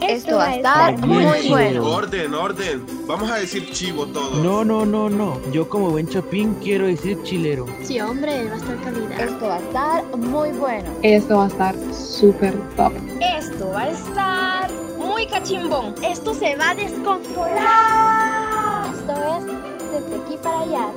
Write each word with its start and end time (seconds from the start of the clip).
Esto 0.00 0.36
va 0.36 0.46
a 0.48 0.56
estar 0.56 0.98
muy 1.06 1.48
bueno. 1.48 1.86
Orden, 1.86 2.34
orden. 2.34 2.84
Vamos 3.06 3.30
a 3.30 3.36
decir 3.36 3.70
chivo 3.72 4.06
todo. 4.06 4.42
No, 4.42 4.64
no, 4.64 4.84
no, 4.84 5.08
no. 5.08 5.40
Yo 5.52 5.68
como 5.68 5.90
buen 5.90 6.08
chapín 6.08 6.54
quiero 6.62 6.86
decir 6.86 7.22
chilero. 7.22 7.66
Sí, 7.82 8.00
hombre, 8.00 8.48
va 8.48 8.54
a 8.54 8.56
estar 8.56 8.76
calidad. 8.82 9.20
Esto 9.20 9.46
va 9.48 9.56
a 9.56 9.60
estar 9.60 10.04
muy 10.16 10.50
bueno. 10.50 10.90
Esto 11.02 11.36
va 11.38 11.44
a 11.44 11.48
estar 11.48 11.74
súper 11.94 12.54
top. 12.76 12.92
Esto 13.38 13.68
va 13.70 13.82
a 13.82 13.90
estar 13.90 14.70
muy 14.98 15.26
cachimbón. 15.26 15.94
Esto 16.04 16.34
se 16.34 16.56
va 16.56 16.70
a 16.70 16.74
descontrolar. 16.74 18.86
Esto 18.94 19.12
es 19.12 19.46
desde 19.92 20.22
aquí 20.22 20.36
para 20.42 20.60
allá. 20.60 20.88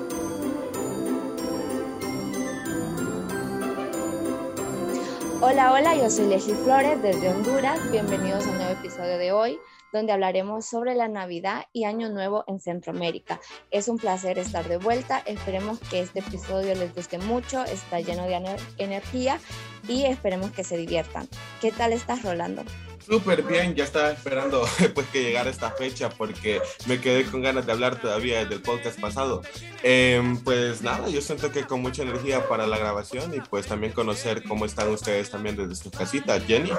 Hola, 5.41 5.71
hola, 5.71 5.95
yo 5.95 6.09
soy 6.09 6.27
Leslie 6.27 6.53
Flores 6.53 7.01
desde 7.01 7.29
Honduras. 7.29 7.79
Bienvenidos 7.91 8.45
a 8.45 8.49
un 8.49 8.57
nuevo 8.57 8.71
episodio 8.73 9.17
de 9.17 9.31
hoy, 9.31 9.57
donde 9.91 10.13
hablaremos 10.13 10.65
sobre 10.65 10.95
la 10.95 11.07
Navidad 11.07 11.65
y 11.73 11.85
Año 11.85 12.09
Nuevo 12.09 12.43
en 12.47 12.59
Centroamérica. 12.59 13.39
Es 13.71 13.87
un 13.87 13.97
placer 13.97 14.39
estar 14.39 14.67
de 14.67 14.77
vuelta. 14.77 15.19
Esperemos 15.25 15.79
que 15.79 16.01
este 16.01 16.19
episodio 16.19 16.75
les 16.75 16.93
guste 16.93 17.17
mucho, 17.17 17.63
está 17.65 17.99
lleno 17.99 18.23
de 18.23 18.57
energía 18.77 19.39
y 19.87 20.05
esperemos 20.05 20.51
que 20.51 20.63
se 20.63 20.77
diviertan. 20.77 21.27
¿Qué 21.61 21.71
tal 21.71 21.93
estás, 21.93 22.23
Rolando? 22.23 22.63
Súper 23.09 23.41
bien, 23.41 23.73
ya 23.73 23.85
estaba 23.85 24.11
esperando 24.11 24.63
pues 24.93 25.07
que 25.07 25.23
llegara 25.23 25.49
esta 25.49 25.71
fecha 25.71 26.09
porque 26.09 26.61
me 26.85 27.01
quedé 27.01 27.25
con 27.25 27.41
ganas 27.41 27.65
de 27.65 27.71
hablar 27.71 27.99
todavía 27.99 28.45
del 28.45 28.61
podcast 28.61 28.99
pasado. 28.99 29.41
Em, 29.81 30.37
pues 30.43 30.83
nada, 30.83 31.09
yo 31.09 31.19
siento 31.19 31.51
que 31.51 31.63
con 31.63 31.81
mucha 31.81 32.03
energía 32.03 32.47
para 32.47 32.67
la 32.67 32.77
grabación 32.77 33.33
y 33.33 33.41
pues 33.41 33.65
también 33.65 33.93
conocer 33.93 34.43
cómo 34.43 34.65
están 34.65 34.89
ustedes 34.89 35.31
también 35.31 35.55
desde 35.55 35.75
su 35.75 35.89
casita. 35.89 36.39
Jenny. 36.39 36.71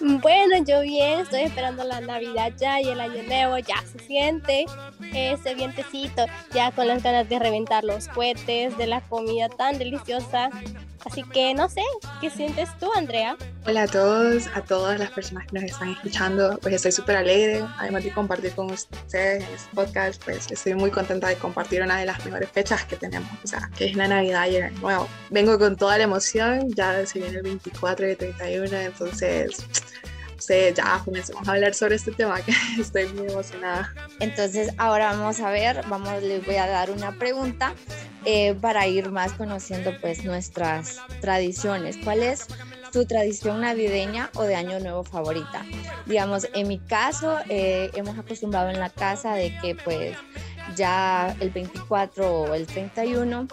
Bueno, 0.00 0.64
yo 0.64 0.82
bien, 0.82 1.20
estoy 1.20 1.40
esperando 1.40 1.82
la 1.82 2.00
Navidad 2.00 2.52
ya 2.56 2.80
y 2.80 2.88
el 2.88 3.00
Año 3.00 3.20
Nuevo, 3.24 3.58
ya 3.58 3.82
se 3.82 3.98
siente 3.98 4.64
ese 5.12 5.54
vientecito, 5.56 6.26
ya 6.54 6.70
con 6.70 6.86
las 6.86 7.02
ganas 7.02 7.28
de 7.28 7.38
reventar 7.40 7.82
los 7.82 8.06
cohetes, 8.06 8.78
de 8.78 8.86
la 8.86 9.00
comida 9.00 9.48
tan 9.48 9.76
deliciosa 9.76 10.50
Así 11.04 11.22
que 11.22 11.54
no 11.54 11.68
sé, 11.68 11.82
¿qué 12.20 12.30
sientes 12.30 12.68
tú, 12.78 12.90
Andrea? 12.94 13.36
Hola 13.66 13.82
a 13.82 13.86
todos, 13.86 14.46
a 14.54 14.62
todas 14.62 14.98
las 14.98 15.10
personas 15.10 15.46
que 15.46 15.60
nos 15.60 15.64
están 15.64 15.90
escuchando. 15.90 16.58
Pues 16.60 16.74
estoy 16.74 16.92
súper 16.92 17.16
alegre, 17.16 17.64
además 17.78 18.04
de 18.04 18.12
compartir 18.12 18.52
con 18.52 18.70
ustedes 18.70 19.44
en 19.44 19.54
este 19.54 19.74
podcast, 19.74 20.22
pues 20.24 20.50
estoy 20.50 20.74
muy 20.74 20.90
contenta 20.90 21.28
de 21.28 21.36
compartir 21.36 21.82
una 21.82 21.98
de 21.98 22.06
las 22.06 22.24
mejores 22.24 22.50
fechas 22.50 22.84
que 22.84 22.96
tenemos, 22.96 23.30
o 23.44 23.46
sea, 23.46 23.70
que 23.76 23.86
es 23.86 23.96
la 23.96 24.08
Navidad 24.08 24.48
y 24.48 24.56
el. 24.56 24.72
Vengo 25.30 25.58
con 25.58 25.76
toda 25.76 25.98
la 25.98 26.04
emoción, 26.04 26.70
ya 26.74 27.04
se 27.06 27.18
viene 27.18 27.36
el 27.36 27.42
24 27.42 28.06
y 28.06 28.10
el 28.10 28.16
31, 28.16 28.76
entonces 28.76 29.66
sé, 30.38 30.72
ya 30.74 31.00
comencemos 31.04 31.46
a 31.46 31.52
hablar 31.52 31.74
sobre 31.74 31.96
este 31.96 32.12
tema 32.12 32.40
que 32.40 32.52
estoy 32.80 33.06
muy 33.08 33.26
emocionada. 33.26 33.92
Entonces 34.20 34.72
ahora 34.78 35.12
vamos 35.12 35.40
a 35.40 35.50
ver, 35.50 35.84
vamos, 35.88 36.22
les 36.22 36.44
voy 36.44 36.56
a 36.56 36.66
dar 36.66 36.90
una 36.90 37.18
pregunta 37.18 37.74
eh, 38.24 38.54
para 38.54 38.86
ir 38.86 39.10
más 39.10 39.32
conociendo 39.32 39.92
pues 40.00 40.24
nuestras 40.24 40.98
tradiciones. 41.20 41.96
¿Cuál 42.02 42.22
es 42.22 42.46
tu 42.92 43.04
tradición 43.04 43.60
navideña 43.60 44.30
o 44.34 44.42
de 44.42 44.56
año 44.56 44.80
nuevo 44.80 45.04
favorita? 45.04 45.64
Digamos, 46.06 46.48
en 46.54 46.68
mi 46.68 46.78
caso 46.78 47.38
eh, 47.48 47.90
hemos 47.94 48.18
acostumbrado 48.18 48.70
en 48.70 48.80
la 48.80 48.90
casa 48.90 49.34
de 49.34 49.56
que 49.60 49.74
pues 49.74 50.16
ya 50.76 51.34
el 51.40 51.50
24 51.50 52.42
o 52.42 52.54
el 52.54 52.66
31 52.66 53.48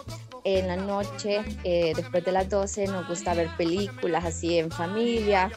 en 0.46 0.68
la 0.68 0.76
noche, 0.76 1.42
eh, 1.64 1.92
después 1.96 2.24
de 2.24 2.30
las 2.30 2.48
12, 2.48 2.86
nos 2.86 3.08
gusta 3.08 3.34
ver 3.34 3.48
películas 3.56 4.24
así 4.24 4.58
en 4.58 4.70
familia, 4.70 5.50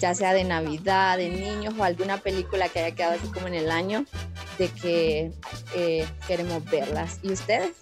ya 0.00 0.14
sea 0.14 0.32
de 0.32 0.44
Navidad, 0.44 1.16
de 1.16 1.28
niños 1.28 1.74
o 1.78 1.84
alguna 1.84 2.18
película 2.18 2.68
que 2.68 2.80
haya 2.80 2.94
quedado 2.94 3.14
así 3.14 3.28
como 3.28 3.46
en 3.46 3.54
el 3.54 3.70
año 3.70 4.04
de 4.58 4.68
que 4.68 5.32
eh, 5.74 6.06
queremos 6.26 6.64
verlas. 6.64 7.18
¿Y 7.22 7.32
ustedes? 7.32 7.72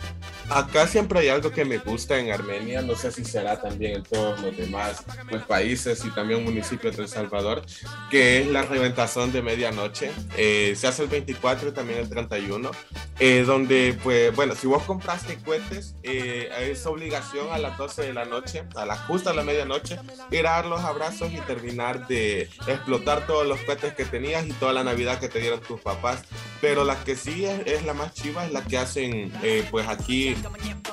Acá 0.50 0.88
siempre 0.88 1.20
hay 1.20 1.28
algo 1.28 1.52
que 1.52 1.64
me 1.64 1.78
gusta 1.78 2.18
en 2.18 2.32
Armenia, 2.32 2.82
no 2.82 2.96
sé 2.96 3.12
si 3.12 3.24
será 3.24 3.60
también 3.60 3.98
en 3.98 4.02
todos 4.02 4.40
los 4.40 4.56
demás 4.56 5.04
pues, 5.28 5.44
países 5.44 6.04
y 6.04 6.10
también 6.10 6.42
municipios 6.42 6.96
de 6.96 7.04
El 7.04 7.08
Salvador, 7.08 7.62
que 8.10 8.40
es 8.40 8.48
la 8.48 8.62
reventación 8.62 9.30
de 9.30 9.42
medianoche. 9.42 10.10
Eh, 10.36 10.74
se 10.76 10.88
hace 10.88 11.04
el 11.04 11.08
24 11.08 11.68
y 11.68 11.72
también 11.72 12.00
el 12.00 12.08
31, 12.08 12.72
eh, 13.20 13.44
donde, 13.46 13.96
pues, 14.02 14.34
bueno, 14.34 14.56
si 14.56 14.66
vos 14.66 14.82
compraste 14.82 15.38
cohetes, 15.38 15.94
eh, 16.02 16.50
es 16.62 16.84
obligación 16.84 17.46
a 17.52 17.58
las 17.58 17.78
12 17.78 18.02
de 18.02 18.12
la 18.12 18.24
noche, 18.24 18.64
a 18.74 18.84
la 18.84 18.96
justa 18.96 19.30
a 19.30 19.34
la 19.34 19.44
medianoche, 19.44 20.00
ir 20.32 20.48
a 20.48 20.52
dar 20.52 20.66
los 20.66 20.80
abrazos 20.80 21.32
y 21.32 21.38
terminar 21.42 22.08
de 22.08 22.50
explotar 22.66 23.24
todos 23.24 23.46
los 23.46 23.60
cohetes 23.60 23.94
que 23.94 24.04
tenías 24.04 24.44
y 24.48 24.52
toda 24.54 24.72
la 24.72 24.82
Navidad 24.82 25.20
que 25.20 25.28
te 25.28 25.38
dieron 25.38 25.60
tus 25.60 25.80
papás. 25.80 26.24
Pero 26.60 26.84
la 26.84 27.02
que 27.04 27.14
sí 27.14 27.44
es, 27.44 27.66
es 27.66 27.84
la 27.84 27.94
más 27.94 28.14
chiva, 28.14 28.44
es 28.44 28.52
la 28.52 28.64
que 28.64 28.78
hacen, 28.78 29.32
pues, 29.70 29.86
aquí 29.86 30.34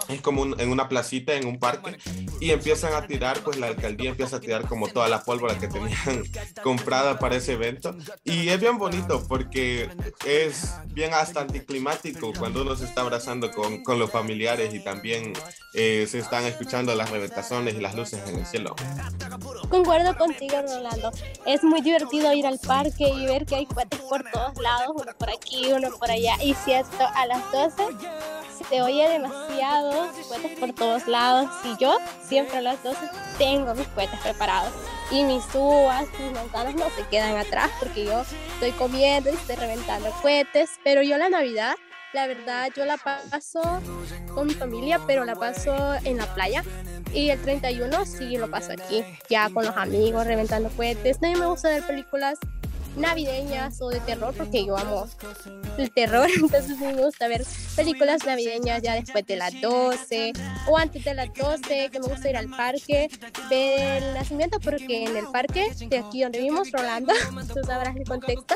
es 0.10 0.22
como 0.22 0.46
en 0.58 0.70
una 0.70 0.88
placita, 0.88 1.34
en 1.34 1.48
un 1.48 1.60
parque, 1.60 1.98
y 2.40 2.52
empiezan 2.52 2.94
a 2.94 3.08
tirar, 3.08 3.40
pues 3.40 3.58
la 3.58 3.68
alcaldía 3.68 4.10
empieza 4.10 4.38
a 4.38 4.40
tirar 4.40 4.66
como 4.68 4.88
toda 4.88 5.08
la 5.10 5.24
pólvora 5.24 5.58
que 5.58 5.68
tenían 5.68 6.24
comprada 6.64 7.20
para 7.20 7.36
ese 7.36 7.54
evento. 7.54 7.96
Y 8.24 8.50
es 8.50 8.60
bien 8.60 8.78
bonito 8.78 9.26
porque 9.28 9.90
es 10.26 10.72
bien 10.88 11.14
hasta 11.14 11.42
anticlimático 11.42 12.34
cuando 12.38 12.62
uno 12.62 12.76
se 12.76 12.86
está 12.86 13.02
abrazando 13.02 13.52
con, 13.52 13.84
con 13.84 14.00
los 14.00 14.12
familiares 14.12 14.74
y 14.74 14.80
también 14.80 15.34
eh, 15.74 16.08
se 16.10 16.20
están 16.20 16.46
escuchando 16.46 16.96
las 16.96 17.10
reventaciones 17.10 17.76
y 17.76 17.82
las 17.82 17.96
luces 17.96 18.20
en 18.28 18.40
el 18.40 18.46
cielo. 18.46 18.76
Concuerdo 19.70 20.18
contigo, 20.18 20.56
Rolando. 20.62 21.12
Es 21.46 21.64
muy 21.64 21.82
divertido 21.82 22.32
ir 22.34 22.48
al 22.48 22.60
parque 22.60 23.10
y 23.10 23.26
ver 23.26 23.46
que 23.46 23.56
hay 23.56 23.66
cohetes 23.66 24.00
por 24.00 24.24
todos 24.32 24.58
lados, 24.62 24.96
uno 24.96 25.12
por 25.18 25.30
aquí, 25.30 25.72
uno 25.74 25.90
por 25.98 26.10
allá. 26.10 26.36
Y 26.42 26.54
cierto, 26.54 27.06
a 27.14 27.26
las 27.26 27.52
12 27.52 27.84
se 28.66 28.82
oye 28.82 29.08
demasiado, 29.10 30.12
cohetes 30.28 30.60
por 30.60 30.74
todos 30.74 31.08
lados. 31.08 31.50
Y 31.64 31.82
yo 31.82 31.98
siempre 32.24 32.58
a 32.58 32.62
las 32.62 32.84
12 32.84 33.00
tengo 33.38 33.74
mis 33.76 33.88
cohetes 33.90 34.20
preparados. 34.22 34.74
Y 35.12 35.24
mis 35.24 35.44
uvas, 35.54 36.06
mis 36.20 36.32
manzanas 36.34 36.76
no 36.76 36.90
se 36.90 37.04
quedan 37.08 37.38
atrás 37.38 37.70
porque 37.80 38.06
yo 38.06 38.24
estoy 38.54 38.72
comiendo 38.72 39.30
y 39.30 39.34
estoy 39.34 39.56
reventando 39.56 40.12
cohetes. 40.22 40.72
Pero 40.84 41.02
yo 41.02 41.18
la 41.18 41.30
Navidad, 41.30 41.76
la 42.14 42.28
verdad, 42.28 42.70
yo 42.76 42.86
la 42.86 42.98
paso 42.98 43.62
con 44.34 44.48
mi 44.48 44.54
familia, 44.54 45.00
pero 45.06 45.26
la 45.26 45.36
paso 45.36 45.96
en 46.04 46.18
la 46.18 46.26
playa. 46.34 46.64
Y 47.14 47.30
el 47.30 47.42
31 47.42 48.06
sí 48.06 48.38
lo 48.38 48.50
paso 48.50 48.74
aquí, 48.74 49.04
ya 49.30 49.50
con 49.50 49.66
los 49.66 49.78
amigos, 49.78 50.28
reventando 50.28 50.70
cohetes. 50.70 51.22
Mí 51.22 51.36
me 51.36 51.46
gusta 51.46 51.70
ver 51.70 51.86
películas 51.86 52.38
navideñas 52.98 53.82
o 53.82 53.90
de 53.90 54.00
terror, 54.02 54.34
porque 54.36 54.66
yo 54.66 54.78
amo 54.78 55.08
el 55.78 55.92
terror, 55.92 56.28
entonces 56.36 56.78
me 56.80 56.94
gusta 56.94 57.28
ver 57.28 57.46
películas 57.76 58.26
navideñas 58.26 58.82
ya 58.82 58.96
después 58.96 59.26
de 59.26 59.36
las 59.36 59.60
12 59.62 60.34
o 60.68 60.78
antes 60.78 61.04
de 61.04 61.14
las 61.14 61.34
12, 61.34 61.90
que 61.92 62.00
me 62.00 62.08
gusta 62.08 62.30
ir 62.30 62.38
al 62.38 62.50
parque, 62.50 63.10
ver 63.50 64.04
el 64.04 64.14
nacimiento, 64.14 64.60
porque 64.60 65.04
en 65.04 65.16
el 65.16 65.28
parque 65.28 65.72
de 65.78 65.98
aquí 65.98 66.24
donde 66.24 66.40
vivimos, 66.40 66.72
Rolando, 66.72 67.14
tú 67.54 67.64
sabrás 67.66 67.96
el 67.96 68.06
contexto, 68.06 68.56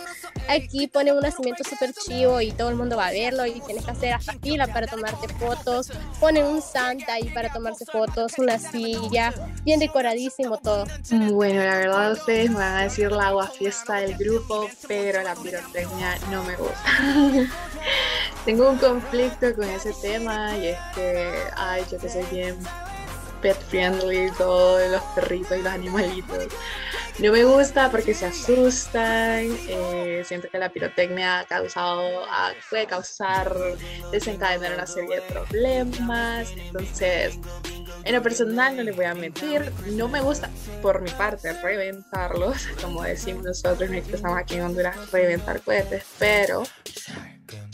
aquí 0.49 0.87
ponen 0.87 1.15
un 1.15 1.21
nacimiento 1.21 1.63
súper 1.63 1.93
chivo 1.93 2.41
y 2.41 2.51
todo 2.51 2.69
el 2.69 2.75
mundo 2.75 2.97
va 2.97 3.07
a 3.07 3.11
verlo 3.11 3.45
y 3.45 3.59
tienes 3.61 3.85
que 3.85 3.91
hacer 3.91 4.13
hasta 4.13 4.33
fila 4.33 4.67
para 4.67 4.87
tomarte 4.87 5.27
fotos, 5.35 5.91
ponen 6.19 6.45
un 6.45 6.61
santa 6.61 7.13
ahí 7.13 7.29
para 7.29 7.51
tomarse 7.53 7.85
fotos, 7.85 8.33
una 8.37 8.57
silla, 8.57 9.33
bien 9.63 9.79
decoradísimo 9.79 10.57
todo. 10.57 10.85
Bueno, 11.31 11.63
la 11.63 11.77
verdad 11.77 12.11
ustedes 12.13 12.49
me 12.49 12.57
van 12.57 12.77
a 12.77 12.83
decir 12.83 13.11
la 13.11 13.27
agua 13.27 13.47
fiesta 13.47 13.95
del 13.95 14.15
grupo 14.17 14.30
pero 14.87 15.21
la 15.23 15.35
pirotecnia 15.35 16.17
no 16.29 16.43
me 16.43 16.55
gusta. 16.55 16.83
Tengo 18.45 18.69
un 18.69 18.77
conflicto 18.77 19.55
con 19.55 19.69
ese 19.69 19.93
tema 20.01 20.55
y 20.57 20.67
es 20.67 20.77
que, 20.95 21.33
ay, 21.55 21.83
yo 21.91 21.97
que 21.97 22.09
soy 22.09 22.23
bien 22.31 22.57
pet 23.41 23.57
friendly, 23.69 24.31
todos 24.37 24.89
los 24.89 25.01
perritos 25.15 25.57
y 25.57 25.61
los 25.61 25.73
animalitos. 25.73 26.47
No 27.19 27.31
me 27.31 27.43
gusta 27.43 27.91
porque 27.91 28.13
se 28.13 28.25
asustan, 28.25 29.45
eh, 29.67 30.23
siento 30.25 30.47
que 30.49 30.57
la 30.57 30.69
pirotecnia 30.69 31.39
ha 31.39 31.45
causado, 31.45 32.25
puede 32.69 32.87
causar, 32.87 33.55
desencadenar 34.11 34.73
una 34.73 34.87
serie 34.87 35.17
de 35.17 35.21
problemas, 35.21 36.51
entonces 36.55 37.37
en 38.03 38.15
lo 38.15 38.23
personal 38.23 38.75
no 38.75 38.83
les 38.83 38.95
voy 38.95 39.05
a 39.05 39.13
mentir, 39.13 39.71
no 39.91 40.07
me 40.07 40.21
gusta 40.21 40.49
por 40.81 41.01
mi 41.01 41.11
parte 41.11 41.53
reventarlos, 41.61 42.67
como 42.81 43.03
decimos 43.03 43.43
nosotros, 43.43 43.89
no 43.89 43.97
estamos 43.97 44.37
aquí 44.37 44.55
en 44.55 44.63
Honduras, 44.63 45.11
reventar 45.11 45.61
cohetes, 45.61 46.03
pero 46.17 46.63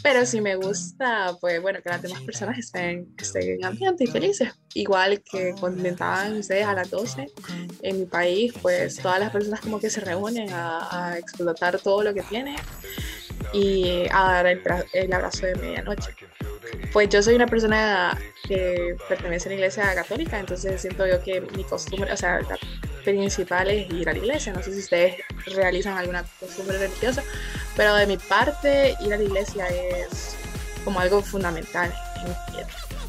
pero 0.03 0.25
si 0.25 0.41
me 0.41 0.56
gusta, 0.56 1.35
pues 1.39 1.62
bueno, 1.62 1.79
que 1.81 1.89
las 1.89 2.01
demás 2.01 2.21
personas 2.21 2.57
estén, 2.57 3.13
estén 3.18 3.57
en 3.57 3.65
ambiente 3.65 4.03
y 4.03 4.07
felices. 4.07 4.53
Igual 4.74 5.21
que 5.24 5.53
comentaban 5.59 6.38
ustedes 6.38 6.65
a 6.65 6.74
las 6.74 6.89
12, 6.89 7.27
en 7.81 8.00
mi 8.00 8.06
país, 8.06 8.53
pues 8.62 8.97
todas 8.97 9.19
las 9.19 9.31
personas 9.31 9.62
como 9.62 9.79
que 9.79 9.89
se 9.89 10.01
reúnen 10.01 10.51
a, 10.51 11.09
a 11.09 11.18
explotar 11.18 11.79
todo 11.79 12.03
lo 12.03 12.13
que 12.13 12.24
tienen 12.24 12.56
y 13.53 14.03
a 14.12 14.24
dar 14.24 14.47
el, 14.47 14.62
el 14.94 15.13
abrazo 15.13 15.45
de 15.45 15.56
medianoche. 15.56 16.12
Pues 16.91 17.09
yo 17.09 17.21
soy 17.21 17.35
una 17.35 17.47
persona 17.47 18.18
que 18.47 18.95
pertenece 19.07 19.47
a 19.47 19.51
la 19.51 19.56
iglesia 19.56 19.95
católica, 19.95 20.39
entonces 20.39 20.81
siento 20.81 21.06
yo 21.07 21.21
que 21.21 21.41
mi 21.41 21.63
costumbre, 21.63 22.12
o 22.12 22.18
sea, 22.18 22.39
principal 23.15 23.69
es 23.69 23.92
ir 23.92 24.09
a 24.09 24.13
la 24.13 24.19
iglesia. 24.19 24.54
No 24.54 24.62
sé 24.62 24.74
si 24.74 24.80
ustedes 24.80 25.15
realizan 25.56 25.98
alguna 25.98 26.25
costumbre 26.39 26.77
religiosa, 26.77 27.24
pero 27.75 27.95
de 27.95 28.07
mi 28.07 28.18
parte, 28.18 28.95
ir 29.00 29.13
a 29.13 29.18
la 29.18 29.24
iglesia 29.24 29.68
es 29.68 30.36
como 30.83 31.00
algo 31.00 31.21
fundamental. 31.21 31.94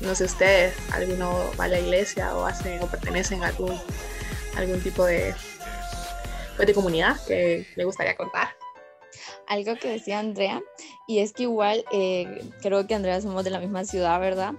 No 0.00 0.14
sé 0.14 0.24
ustedes, 0.24 0.74
alguno 0.92 1.50
va 1.58 1.64
a 1.64 1.68
la 1.68 1.80
iglesia 1.80 2.34
o 2.36 2.46
hacen 2.46 2.80
o 2.82 2.86
pertenecen 2.86 3.42
a 3.42 3.48
algún, 3.48 3.76
algún 4.56 4.80
tipo 4.80 5.04
de, 5.04 5.34
pues, 6.56 6.66
de 6.66 6.74
comunidad 6.74 7.16
que 7.26 7.66
le 7.74 7.84
gustaría 7.84 8.16
contar 8.16 8.48
algo 9.48 9.76
que 9.76 9.88
decía 9.88 10.18
Andrea, 10.18 10.62
y 11.06 11.20
es 11.20 11.32
que 11.32 11.44
igual 11.44 11.84
eh, 11.90 12.42
creo 12.60 12.86
que 12.86 12.94
Andrea 12.94 13.20
somos 13.20 13.44
de 13.44 13.50
la 13.50 13.60
misma 13.60 13.84
ciudad, 13.84 14.20
¿verdad? 14.20 14.52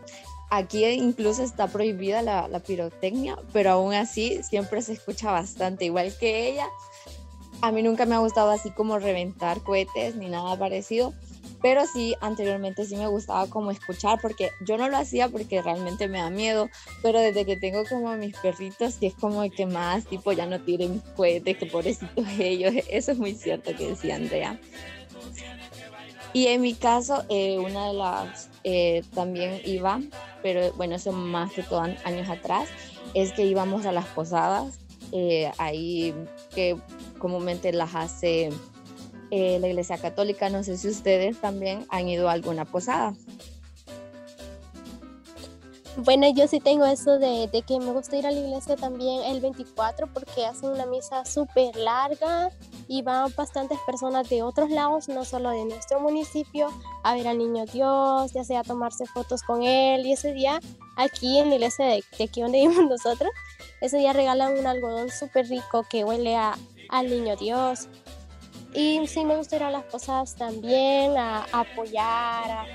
Aquí 0.52 0.84
incluso 0.86 1.44
está 1.44 1.68
prohibida 1.68 2.22
la, 2.22 2.60
pirotecnia, 2.60 3.38
pero 3.54 3.72
aún 3.72 3.94
así 3.94 4.42
siempre 4.44 4.82
se 4.82 4.94
escucha 4.94 5.32
bastante, 5.32 5.86
igual 5.86 6.12
que 6.20 6.50
ella. 6.50 6.68
A 7.62 7.72
mí 7.72 7.84
nunca 7.84 8.06
me 8.06 8.16
ha 8.16 8.20
gustado 8.20 8.50
así 8.50 8.72
como 8.72 9.00
reventar 9.00 9.62
cohetes 9.62 10.16
ni 10.16 10.28
nada 10.28 10.58
parecido, 10.58 11.14
pero 11.62 11.86
sí, 11.86 12.16
anteriormente 12.22 12.86
sí 12.86 12.96
me 12.96 13.08
gustaba 13.08 13.48
como 13.48 13.70
escuchar, 13.70 14.20
porque 14.22 14.52
yo 14.66 14.78
no 14.78 14.88
lo 14.88 14.98
hacía 14.98 15.28
porque 15.30 15.62
realmente 15.62 16.08
me 16.08 16.20
da 16.20 16.30
miedo, 16.30 16.70
pero 17.04 17.20
desde 17.20 17.46
que 17.46 17.58
tengo 17.58 17.84
como 17.86 18.16
mis 18.16 18.36
perritos, 18.38 18.96
sí 18.96 19.08
es 19.08 19.14
como 19.14 19.48
que 19.52 19.66
más, 19.66 20.06
tipo, 20.06 20.32
ya 20.32 20.46
no 20.46 20.62
tiren 20.62 21.02
cohetes, 21.16 21.58
que 21.58 21.66
pobrecitos 21.66 22.26
ellos, 22.40 22.74
eso 22.90 23.12
es 23.12 23.18
muy 23.18 23.36
cierto 23.36 23.76
que 23.76 23.90
decía 23.90 24.16
Andrea. 24.16 24.60
Y 26.32 26.48
en 26.48 26.62
mi 26.62 26.76
caso, 26.76 27.26
eh, 27.30 27.58
una 27.60 27.88
de 27.88 27.94
las, 27.94 28.49
eh, 28.64 29.04
también 29.14 29.62
iba, 29.66 30.00
pero 30.42 30.72
bueno, 30.74 30.96
eso 30.96 31.12
más 31.12 31.52
que 31.54 31.64
todo 31.64 31.82
años 31.82 32.30
atrás, 32.30 32.70
es 33.14 33.32
que 33.34 33.46
íbamos 33.46 33.86
a 33.86 33.92
las 33.92 34.06
posadas, 34.08 34.80
eh, 35.12 35.52
ahí 35.58 36.14
que 36.54 36.78
comúnmente 37.18 37.74
las 37.74 37.96
hace 37.96 38.50
eh, 39.32 39.60
la 39.60 39.68
Iglesia 39.68 39.98
Católica. 39.98 40.50
No 40.50 40.64
sé 40.64 40.78
si 40.78 40.88
ustedes 40.88 41.40
también 41.40 41.86
han 41.90 42.08
ido 42.08 42.30
a 42.30 42.34
alguna 42.34 42.66
posada. 42.66 43.14
Bueno, 46.04 46.30
yo 46.34 46.48
sí 46.48 46.62
tengo 46.62 46.86
eso 46.86 47.20
de, 47.20 47.50
que 47.68 47.80
me 47.80 47.92
gusta 47.92 48.16
ir 48.16 48.26
a 48.26 48.32
la 48.32 48.40
iglesia 48.40 48.78
también 48.78 49.24
el 49.24 49.42
24 49.42 50.08
porque 50.14 50.46
hacen 50.46 50.70
una 50.70 50.86
misa 50.86 51.26
súper 51.26 51.76
larga 51.76 52.52
y 52.88 53.02
van 53.02 53.34
bastantes 53.36 53.78
personas 53.86 54.30
de 54.30 54.42
otros 54.42 54.70
lados, 54.70 55.10
no 55.10 55.26
solo 55.26 55.50
de 55.50 55.66
nuestro 55.66 56.00
municipio, 56.00 56.70
a 57.04 57.16
ver 57.16 57.28
al 57.28 57.38
niño 57.38 57.66
Dios, 57.66 58.32
ya 58.32 58.46
sea 58.46 58.62
a 58.62 58.64
tomarse 58.64 59.06
fotos 59.08 59.44
con 59.44 59.64
él. 59.64 60.06
Y 60.06 60.14
ese 60.14 60.32
día, 60.32 60.62
aquí 60.96 61.38
en 61.38 61.50
la 61.50 61.56
iglesia 61.56 61.86
de, 61.86 62.04
aquí 62.24 62.42
donde 62.42 62.60
vivimos 62.62 62.90
nosotros, 62.90 63.32
ese 63.82 63.98
día 63.98 64.14
regalan 64.14 64.58
un 64.58 64.68
algodón 64.68 65.10
súper 65.10 65.50
rico 65.50 65.86
que 65.90 66.06
huele 66.06 66.38
a, 66.38 66.56
al 66.90 67.10
niño 67.10 67.36
Dios. 67.36 67.90
Y 68.74 69.06
sí 69.08 69.26
me 69.26 69.36
gusta 69.36 69.56
ir 69.56 69.64
a 69.64 69.72
las 69.72 69.84
posadas 69.86 70.36
también, 70.36 71.18
a, 71.18 71.46
apoyar, 71.52 72.52
a, 72.52 72.66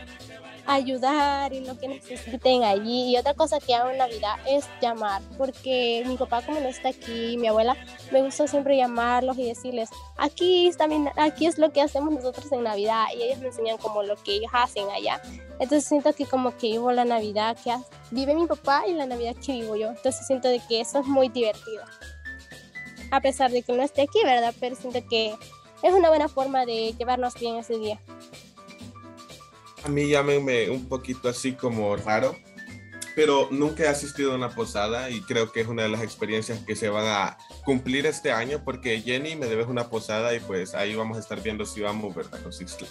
ayudar 0.67 1.53
en 1.53 1.67
lo 1.67 1.79
que 1.79 1.89
necesiten 1.89 2.65
allí. 2.65 3.11
Y 3.11 3.17
otra 3.17 3.35
cosa 3.35 3.61
que 3.61 3.75
hago 3.75 3.91
en 3.91 3.99
Navidad 3.99 4.37
es 4.47 4.67
llamar, 4.81 5.23
porque 5.37 6.05
mi 6.07 6.17
papá 6.17 6.43
como 6.43 6.61
no 6.61 6.69
está 6.69 6.91
aquí, 6.91 7.37
mi 7.37 7.49
abuela, 7.49 7.77
me 8.11 8.23
gusta 8.23 8.47
siempre 8.47 8.77
llamarlos 8.77 9.39
y 9.39 9.45
decirles, 9.45 9.91
aquí, 10.17 10.71
también, 10.77 11.11
aquí 11.17 11.47
es 11.47 11.59
lo 11.59 11.73
que 11.73 11.83
hacemos 11.83 12.13
nosotros 12.13 12.51
en 12.53 12.63
Navidad 12.63 13.05
y 13.17 13.23
ellos 13.23 13.39
me 13.39 13.49
enseñan 13.49 13.79
como 13.79 14.03
lo 14.03 14.17
que 14.17 14.37
ellos 14.37 14.51
hacen 14.53 14.89
allá. 14.91 15.21
Entonces 15.61 15.85
siento 15.85 16.13
que 16.13 16.27
como 16.27 16.57
que 16.57 16.69
vivo 16.69 16.93
la 16.93 17.05
Navidad 17.05 17.57
que 17.63 17.75
vive 18.11 18.35
mi 18.35 18.47
papá 18.47 18.85
y 18.89 18.93
la 18.93 19.07
Navidad 19.07 19.37
que 19.45 19.53
vivo 19.53 19.77
yo. 19.77 19.89
Entonces 19.89 20.27
siento 20.27 20.49
de 20.49 20.61
que 20.69 20.81
eso 20.81 21.01
es 21.01 21.07
muy 21.07 21.29
divertido. 21.29 21.83
A 23.11 23.21
pesar 23.21 23.51
de 23.51 23.63
que 23.63 23.73
no 23.73 23.83
esté 23.83 24.03
aquí, 24.03 24.19
¿verdad? 24.25 24.55
Pero 24.59 24.75
siento 24.75 25.01
que 25.09 25.35
es 25.83 25.93
una 25.93 26.09
buena 26.09 26.29
forma 26.29 26.65
de 26.65 26.95
llevarnos 26.99 27.35
bien 27.35 27.57
ese 27.57 27.79
día. 27.79 28.01
A 29.85 29.89
mí 29.89 30.09
llámenme 30.09 30.71
un 30.71 30.89
poquito 30.89 31.29
así 31.29 31.53
como 31.53 31.95
raro, 31.97 32.35
pero 33.15 33.49
nunca 33.51 33.85
he 33.85 33.89
asistido 33.89 34.33
a 34.33 34.37
una 34.37 34.49
posada 34.49 35.11
y 35.11 35.21
creo 35.21 35.53
que 35.53 35.61
es 35.61 35.69
una 35.69 35.83
de 35.83 35.91
las 35.91 36.03
experiencias 36.03 36.61
que 36.61 36.75
se 36.75 36.89
van 36.89 37.07
a 37.07 37.39
cumplir 37.65 38.07
este 38.07 38.33
año 38.33 38.63
porque 38.65 39.01
Jenny 39.03 39.37
me 39.37 39.47
debes 39.47 39.67
una 39.67 39.91
posada 39.91 40.35
y 40.35 40.41
pues 40.41 40.75
ahí 40.75 40.95
vamos 40.95 41.19
a 41.19 41.21
estar 41.21 41.43
viendo 41.43 41.67
si 41.67 41.83
vamos, 41.83 42.15
¿verdad? 42.15 42.41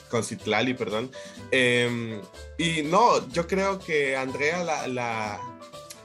Con 0.10 0.24
Citlali, 0.24 0.76
perdón. 0.76 1.12
Em, 1.50 2.22
y 2.60 2.84
no, 2.84 3.28
yo 3.30 3.48
creo 3.48 3.80
que 3.80 4.16
Andrea 4.16 4.64
la, 4.64 4.88
la, 4.88 5.42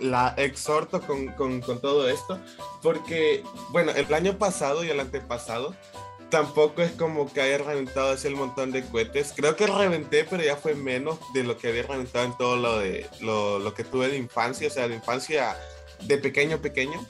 la 0.01 0.35
exhorto 0.39 1.03
con, 1.03 1.29
con, 1.33 1.61
con, 1.61 1.81
todo 1.81 2.09
esto 2.09 2.41
porque, 2.83 3.43
bueno, 3.71 3.93
el 3.93 4.13
año 4.15 4.39
pasado 4.39 4.85
y 4.85 4.89
el 4.89 5.01
antepasado 5.01 5.75
tampoco 6.31 6.83
es 6.83 6.93
como 6.93 7.33
que 7.33 7.41
haya 7.41 7.59
reventado 7.59 8.13
ese 8.13 8.31
montón 8.31 8.71
de 8.71 8.85
cohetes. 8.85 9.33
Creo 9.35 9.57
que 9.57 9.67
reventé, 9.67 10.25
pero 10.25 10.43
ya 10.43 10.57
fue 10.57 10.75
menos 10.75 11.19
de 11.33 11.45
lo 11.45 11.59
que 11.59 11.69
había 11.69 11.83
reventado 11.85 12.25
en 12.25 12.37
todo 12.37 12.57
lo 12.57 12.79
de 12.79 13.07
lo, 13.21 13.59
lo 13.59 13.75
que 13.75 13.85
tuve 13.85 14.09
de 14.09 14.17
infancia, 14.17 14.69
o 14.69 14.71
sea, 14.71 14.89
de 14.89 14.95
infancia 14.95 15.57
de 16.03 16.19
pequeño, 16.19 16.61
pequeño. 16.61 17.05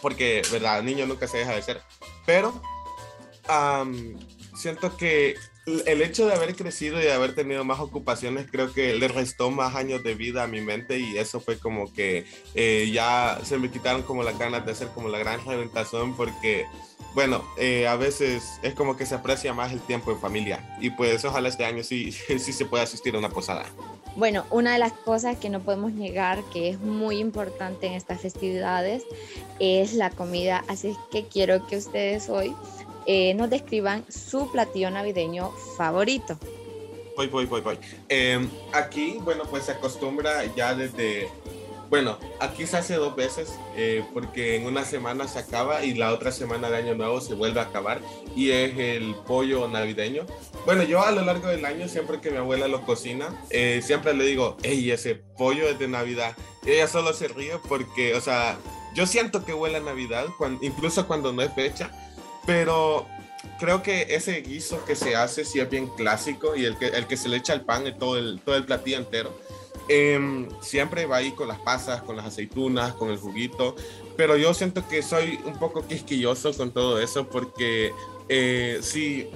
Porque, 0.00 0.42
verdad, 0.52 0.82
niño 0.82 1.06
nunca 1.06 1.26
se 1.26 1.38
deja 1.38 1.54
de 1.54 1.62
ser. 1.62 1.80
Pero 2.24 2.60
siento 4.56 4.96
que 4.96 5.36
el 5.66 6.00
hecho 6.00 6.26
de 6.26 6.34
haber 6.34 6.54
crecido 6.54 7.00
y 7.00 7.04
de 7.04 7.12
haber 7.12 7.34
tenido 7.34 7.64
más 7.64 7.80
ocupaciones 7.80 8.46
creo 8.50 8.72
que 8.72 8.94
le 8.94 9.08
restó 9.08 9.50
más 9.50 9.74
años 9.74 10.02
de 10.04 10.14
vida 10.14 10.44
a 10.44 10.46
mi 10.46 10.60
mente 10.60 10.98
y 10.98 11.18
eso 11.18 11.40
fue 11.40 11.58
como 11.58 11.92
que 11.92 12.24
eh, 12.54 12.88
ya 12.92 13.40
se 13.44 13.58
me 13.58 13.70
quitaron 13.70 14.02
como 14.02 14.22
las 14.22 14.38
ganas 14.38 14.64
de 14.64 14.72
hacer 14.72 14.88
como 14.88 15.08
la 15.08 15.18
gran 15.18 15.44
reventación 15.44 16.16
porque 16.16 16.66
bueno, 17.16 17.42
eh, 17.56 17.88
a 17.88 17.96
veces 17.96 18.60
es 18.62 18.74
como 18.74 18.94
que 18.94 19.06
se 19.06 19.14
aprecia 19.14 19.54
más 19.54 19.72
el 19.72 19.80
tiempo 19.80 20.12
en 20.12 20.20
familia 20.20 20.76
y 20.82 20.90
pues 20.90 21.24
ojalá 21.24 21.48
este 21.48 21.64
año 21.64 21.82
sí, 21.82 22.12
sí 22.28 22.52
se 22.52 22.66
pueda 22.66 22.84
asistir 22.84 23.14
a 23.14 23.18
una 23.18 23.30
posada. 23.30 23.64
Bueno, 24.16 24.44
una 24.50 24.74
de 24.74 24.78
las 24.78 24.92
cosas 24.92 25.38
que 25.38 25.48
no 25.48 25.60
podemos 25.60 25.92
negar 25.92 26.44
que 26.52 26.68
es 26.68 26.78
muy 26.78 27.16
importante 27.16 27.86
en 27.86 27.94
estas 27.94 28.20
festividades 28.20 29.02
es 29.60 29.94
la 29.94 30.10
comida, 30.10 30.62
así 30.68 30.94
que 31.10 31.24
quiero 31.24 31.66
que 31.66 31.78
ustedes 31.78 32.28
hoy 32.28 32.54
eh, 33.06 33.32
nos 33.32 33.48
describan 33.48 34.04
su 34.10 34.52
platillo 34.52 34.90
navideño 34.90 35.52
favorito. 35.78 36.38
Voy, 37.16 37.28
voy, 37.28 37.46
voy, 37.46 37.62
voy. 37.62 37.78
Em, 38.10 38.46
aquí, 38.74 39.16
bueno, 39.22 39.44
pues 39.48 39.64
se 39.64 39.72
acostumbra 39.72 40.44
ya 40.54 40.74
desde 40.74 41.30
bueno, 41.88 42.18
aquí 42.40 42.66
se 42.66 42.76
hace 42.76 42.94
dos 42.94 43.14
veces 43.14 43.52
eh, 43.76 44.04
porque 44.12 44.56
en 44.56 44.66
una 44.66 44.84
semana 44.84 45.28
se 45.28 45.38
acaba 45.38 45.84
y 45.84 45.94
la 45.94 46.12
otra 46.12 46.32
semana 46.32 46.68
de 46.68 46.78
Año 46.78 46.94
Nuevo 46.94 47.20
se 47.20 47.34
vuelve 47.34 47.60
a 47.60 47.64
acabar 47.64 48.00
y 48.34 48.50
es 48.50 48.76
el 48.78 49.14
pollo 49.26 49.68
navideño. 49.68 50.26
Bueno, 50.64 50.82
yo 50.82 51.02
a 51.04 51.12
lo 51.12 51.22
largo 51.22 51.48
del 51.48 51.64
año, 51.64 51.88
siempre 51.88 52.20
que 52.20 52.30
mi 52.30 52.38
abuela 52.38 52.66
lo 52.66 52.84
cocina, 52.84 53.28
eh, 53.50 53.80
siempre 53.84 54.14
le 54.14 54.24
digo, 54.24 54.56
hey, 54.62 54.90
ese 54.90 55.14
pollo 55.14 55.68
es 55.68 55.78
de 55.78 55.88
Navidad. 55.88 56.36
Y 56.64 56.72
ella 56.72 56.88
solo 56.88 57.12
se 57.12 57.28
ríe 57.28 57.52
porque, 57.68 58.14
o 58.14 58.20
sea, 58.20 58.58
yo 58.94 59.06
siento 59.06 59.44
que 59.44 59.54
huele 59.54 59.76
a 59.76 59.80
Navidad, 59.80 60.26
incluso 60.62 61.06
cuando 61.06 61.32
no 61.32 61.42
es 61.42 61.52
fecha, 61.54 61.90
pero 62.46 63.06
creo 63.60 63.82
que 63.82 64.06
ese 64.10 64.40
guiso 64.40 64.84
que 64.84 64.96
se 64.96 65.14
hace 65.14 65.44
sí 65.44 65.60
es 65.60 65.70
bien 65.70 65.86
clásico 65.88 66.56
y 66.56 66.64
el 66.64 66.76
que, 66.76 66.88
el 66.88 67.06
que 67.06 67.16
se 67.16 67.28
le 67.28 67.36
echa 67.36 67.52
al 67.52 67.64
pan, 67.64 67.84
todo 67.98 68.18
el, 68.18 68.40
todo 68.40 68.56
el 68.56 68.64
platillo 68.64 68.96
entero 68.98 69.45
Em, 69.88 70.48
siempre 70.60 71.06
va 71.06 71.18
ahí 71.18 71.30
con 71.30 71.46
las 71.46 71.60
pasas, 71.60 72.02
con 72.02 72.16
las 72.16 72.26
aceitunas, 72.26 72.94
con 72.94 73.10
el 73.10 73.18
juguito, 73.18 73.76
pero 74.16 74.36
yo 74.36 74.52
siento 74.52 74.86
que 74.88 75.02
soy 75.02 75.38
un 75.44 75.58
poco 75.58 75.86
quisquilloso 75.86 76.52
con 76.56 76.72
todo 76.72 77.00
eso 77.00 77.28
porque 77.28 77.92
eh, 78.28 78.80
si, 78.82 79.28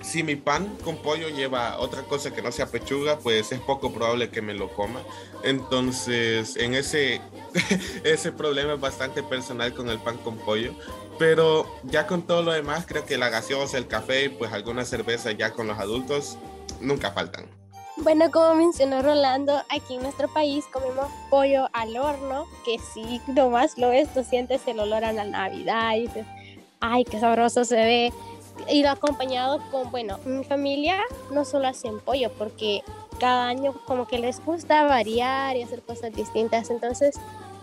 si 0.00 0.22
mi 0.22 0.36
pan 0.36 0.76
con 0.84 0.98
pollo 0.98 1.28
lleva 1.30 1.78
otra 1.80 2.02
cosa 2.02 2.32
que 2.32 2.42
no 2.42 2.52
sea 2.52 2.66
pechuga, 2.66 3.18
pues 3.18 3.50
es 3.50 3.60
poco 3.60 3.92
probable 3.92 4.30
que 4.30 4.40
me 4.40 4.54
lo 4.54 4.68
coma. 4.68 5.00
Entonces, 5.42 6.56
en 6.56 6.74
ese, 6.74 7.20
ese 8.04 8.30
problema 8.30 8.74
es 8.74 8.80
bastante 8.80 9.24
personal 9.24 9.74
con 9.74 9.88
el 9.88 9.98
pan 9.98 10.16
con 10.18 10.36
pollo. 10.38 10.74
Pero 11.18 11.66
ya 11.84 12.06
con 12.06 12.22
todo 12.22 12.42
lo 12.42 12.52
demás, 12.52 12.84
creo 12.86 13.04
que 13.04 13.18
la 13.18 13.28
gaseosa, 13.28 13.78
el 13.78 13.86
café 13.86 14.30
pues 14.30 14.52
alguna 14.52 14.84
cerveza 14.84 15.32
ya 15.32 15.50
con 15.50 15.66
los 15.66 15.78
adultos 15.78 16.38
nunca 16.80 17.10
faltan. 17.10 17.61
Bueno, 18.02 18.32
como 18.32 18.56
mencionó 18.56 19.00
Rolando, 19.00 19.62
aquí 19.68 19.94
en 19.94 20.02
nuestro 20.02 20.26
país 20.26 20.64
comemos 20.72 21.06
pollo 21.30 21.68
al 21.72 21.96
horno, 21.96 22.46
que 22.64 22.80
sí, 22.80 23.20
nomás 23.28 23.78
lo 23.78 23.90
ves, 23.90 24.12
tú 24.12 24.24
sientes 24.24 24.66
el 24.66 24.80
olor 24.80 25.04
a 25.04 25.12
la 25.12 25.24
Navidad 25.24 25.94
y 25.94 26.00
dices, 26.08 26.26
ay, 26.80 27.04
qué 27.04 27.20
sabroso 27.20 27.64
se 27.64 27.76
ve. 27.76 28.12
Y 28.68 28.82
lo 28.82 28.90
acompañado 28.90 29.60
con, 29.70 29.92
bueno, 29.92 30.18
mi 30.24 30.42
familia 30.42 30.96
no 31.30 31.44
solo 31.44 31.68
hacen 31.68 32.00
pollo, 32.00 32.32
porque 32.36 32.82
cada 33.20 33.46
año 33.46 33.72
como 33.86 34.08
que 34.08 34.18
les 34.18 34.44
gusta 34.44 34.82
variar 34.82 35.56
y 35.56 35.62
hacer 35.62 35.80
cosas 35.82 36.12
distintas. 36.12 36.70
Entonces, 36.70 37.14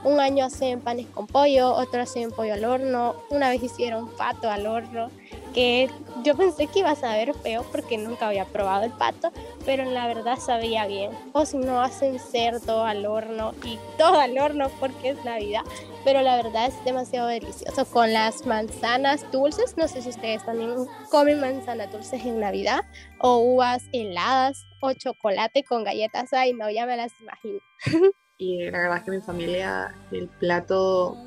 un 0.05 0.21
año 0.21 0.45
hacen 0.45 0.79
panes 0.79 1.07
con 1.07 1.27
pollo, 1.27 1.73
otro 1.75 2.01
hacen 2.01 2.31
pollo 2.31 2.53
al 2.53 2.63
horno, 2.63 3.15
una 3.29 3.49
vez 3.49 3.61
hicieron 3.61 4.07
pato 4.15 4.49
al 4.49 4.67
horno 4.67 5.09
que 5.53 5.89
yo 6.23 6.35
pensé 6.35 6.67
que 6.67 6.79
iba 6.79 6.91
a 6.91 6.95
saber 6.95 7.33
feo 7.33 7.65
porque 7.71 7.97
nunca 7.97 8.27
había 8.27 8.45
probado 8.45 8.85
el 8.85 8.91
pato, 8.91 9.31
pero 9.65 9.85
la 9.85 10.07
verdad 10.07 10.37
sabía 10.37 10.87
bien. 10.87 11.11
O 11.33 11.45
si 11.45 11.57
no 11.57 11.81
hacen 11.81 12.19
cerdo 12.19 12.83
al 12.83 13.05
horno 13.05 13.53
y 13.63 13.79
todo 13.97 14.19
al 14.19 14.37
horno 14.37 14.69
porque 14.79 15.09
es 15.09 15.23
Navidad, 15.23 15.61
pero 16.03 16.21
la 16.21 16.35
verdad 16.35 16.67
es 16.67 16.83
demasiado 16.83 17.27
delicioso 17.27 17.85
con 17.85 18.11
las 18.13 18.45
manzanas 18.45 19.29
dulces. 19.31 19.75
No 19.77 19.87
sé 19.87 20.01
si 20.01 20.09
ustedes 20.09 20.45
también 20.45 20.71
comen 21.09 21.39
manzanas 21.39 21.91
dulces 21.91 22.25
en 22.25 22.39
Navidad 22.39 22.81
o 23.19 23.37
uvas 23.37 23.83
heladas 23.91 24.65
o 24.81 24.93
chocolate 24.93 25.63
con 25.63 25.83
galletas. 25.83 26.33
Ay, 26.33 26.53
no, 26.53 26.69
ya 26.69 26.85
me 26.85 26.97
las 26.97 27.11
imagino. 27.21 27.59
Y 28.41 28.63
la 28.71 28.79
verdad 28.79 28.97
es 28.99 29.03
que 29.03 29.11
mi 29.11 29.19
familia, 29.19 29.93
el 30.13 30.29
plato 30.29 31.17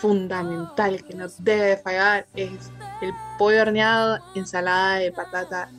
fundamental 0.00 1.04
que 1.04 1.14
no 1.14 1.26
debe 1.38 1.76
fallar 1.76 2.26
es 2.34 2.70
el 3.02 3.12
pollo 3.38 3.62
horneado, 3.62 4.18
ensalada 4.34 4.96
de 4.96 5.12
patata 5.12 5.70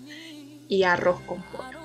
y 0.67 0.83
arroz 0.83 1.19
con 1.21 1.41
pollo. 1.43 1.79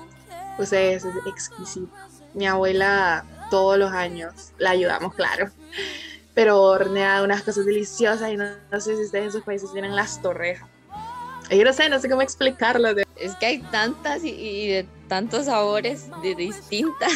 O 0.57 0.65
sea, 0.65 0.81
es 0.81 1.05
exquisito. 1.25 1.91
Mi 2.33 2.47
abuela 2.47 3.25
todos 3.49 3.77
los 3.77 3.91
años 3.91 4.53
la 4.57 4.71
ayudamos, 4.71 5.13
claro. 5.13 5.49
Pero 6.33 6.61
hornea 6.61 7.23
unas 7.23 7.41
cosas 7.41 7.65
deliciosas 7.65 8.31
y 8.31 8.37
no, 8.37 8.47
sé 8.79 8.95
si 8.95 9.03
ustedes 9.03 9.25
en 9.25 9.31
sus 9.31 9.43
países 9.43 9.71
tienen 9.71 9.95
las 9.95 10.21
torrejas. 10.21 10.69
Yo 11.49 11.63
no 11.63 11.73
sé, 11.73 11.89
no 11.89 11.99
sé 11.99 12.09
cómo 12.09 12.21
explicarlo. 12.21 12.89
Es 13.15 13.35
que 13.35 13.45
hay 13.45 13.59
tantas 13.59 14.23
y, 14.23 14.67
de 14.67 14.87
tantos 15.07 15.45
sabores 15.45 16.07
de 16.21 16.35
distintas. 16.35 17.11